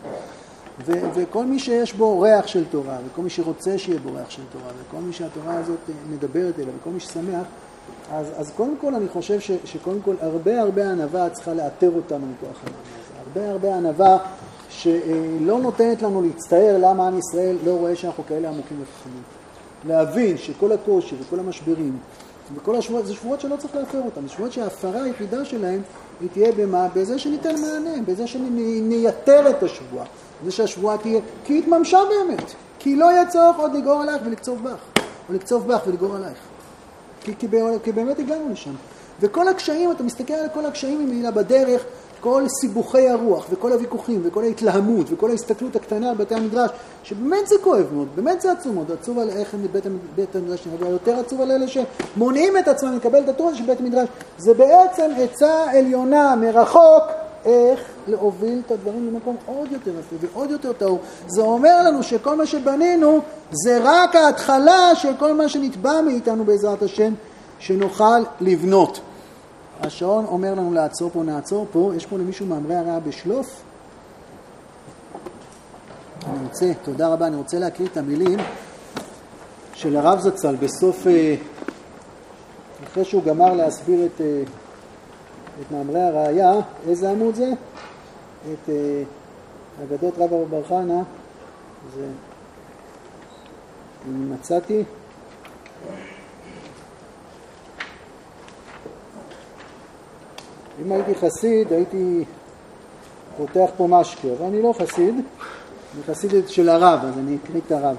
[0.87, 4.43] ו- וכל מי שיש בו ריח של תורה, וכל מי שרוצה שיהיה בו ריח של
[4.53, 7.47] תורה, וכל מי שהתורה הזאת אה, מדברת אליו, וכל מי ששמח,
[8.13, 12.27] אז, אז קודם כל אני חושב ש, שקודם כל הרבה הרבה ענווה צריכה לאתר אותנו
[12.27, 13.41] מכוח העניין הזה.
[13.41, 14.19] הרבה הרבה ענווה
[14.69, 19.23] שלא נותנת לנו להצטער למה עם ישראל לא רואה שאנחנו כאלה עמוקים וחכמים.
[19.87, 21.99] להבין שכל הקושי וכל המשברים
[22.55, 25.81] וכל השבועות, זה שבועות שלא צריך להפר אותן, זה שבועות שההפרה היחידה שלהם
[26.21, 26.89] היא תהיה במה?
[26.95, 30.05] בזה שניתן מענה, בזה שנייתר את השבועה,
[30.43, 34.63] בזה שהשבועה תהיה, כי היא התממשה באמת, כי לא יהיה צורך עוד לגרור עלייך ולקצוב
[34.65, 36.39] בך, או לקצוב בך ולגרור עלייך,
[37.21, 37.47] כי, כי,
[37.83, 38.75] כי באמת הגענו לשם.
[39.21, 41.85] וכל הקשיים, אתה מסתכל על כל הקשיים ממילא בדרך,
[42.21, 46.71] כל סיבוכי הרוח וכל הוויכוחים וכל ההתלהמות וכל ההסתכלות הקטנה על בתי המדרש,
[47.03, 50.87] שבאמת זה כואב מאוד, באמת זה עצוב מאוד, עצוב על איך בית, בית המדרש, אבל
[50.87, 54.09] יותר עצוב על אלה שמונעים את עצמם לקבל את התורה של בית המדרש,
[54.39, 57.03] זה בעצם עצה עליונה מרחוק
[57.45, 60.99] איך להוביל את הדברים למקום עוד יותר יפה ועוד יותר טהור.
[61.27, 63.21] זה אומר לנו שכל מה שבנינו
[63.51, 67.13] זה רק ההתחלה של כל מה שנתבע מאיתנו בעזרת השם,
[67.59, 69.01] שנוכל לבנות.
[69.81, 71.93] השעון אומר לנו לעצור פה, נעצור פה.
[71.97, 73.61] יש פה למישהו מאמרי הרעה בשלוף?
[76.27, 78.39] אני רוצה, תודה רבה, אני רוצה להקריא את המילים
[79.75, 81.35] של הרב זצ"ל בסוף, אה,
[82.85, 84.43] אחרי שהוא גמר להסביר את, אה,
[85.61, 86.53] את מאמרי הראייה,
[86.89, 87.53] איזה עמוד זה?
[88.53, 89.03] את אה,
[89.85, 91.03] אגדות רב בר חנה,
[91.95, 92.07] זה,
[94.09, 94.83] אם מצאתי,
[100.83, 102.25] אם הייתי חסיד, הייתי
[103.37, 107.73] פותח פה משקה, אבל אני לא חסיד, אני חסיד של הרב, אז אני אקריא את
[107.73, 107.97] הרב.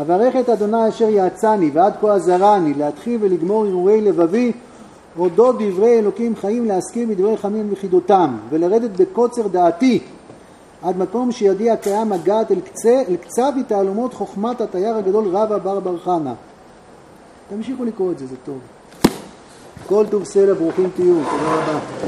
[0.00, 4.52] אברך את אדוני אשר יעצני ועד כה עזרני להתחיל ולגמור הרהורי לבבי
[5.18, 10.00] אודות דברי אלוקים חיים להזכיר בדברי חמים וחידותם ולרדת בקוצר דעתי
[10.82, 15.80] עד מקום שידי הקיים מגעת אל, קצה, אל קצב התעלומות חוכמת התייר הגדול רבא בר
[15.80, 16.34] בר חנה.
[17.50, 18.58] תמשיכו לקרוא את זה, זה טוב.
[19.86, 22.00] כל טוב סלע, ברוכים תהיו, תודה רבה.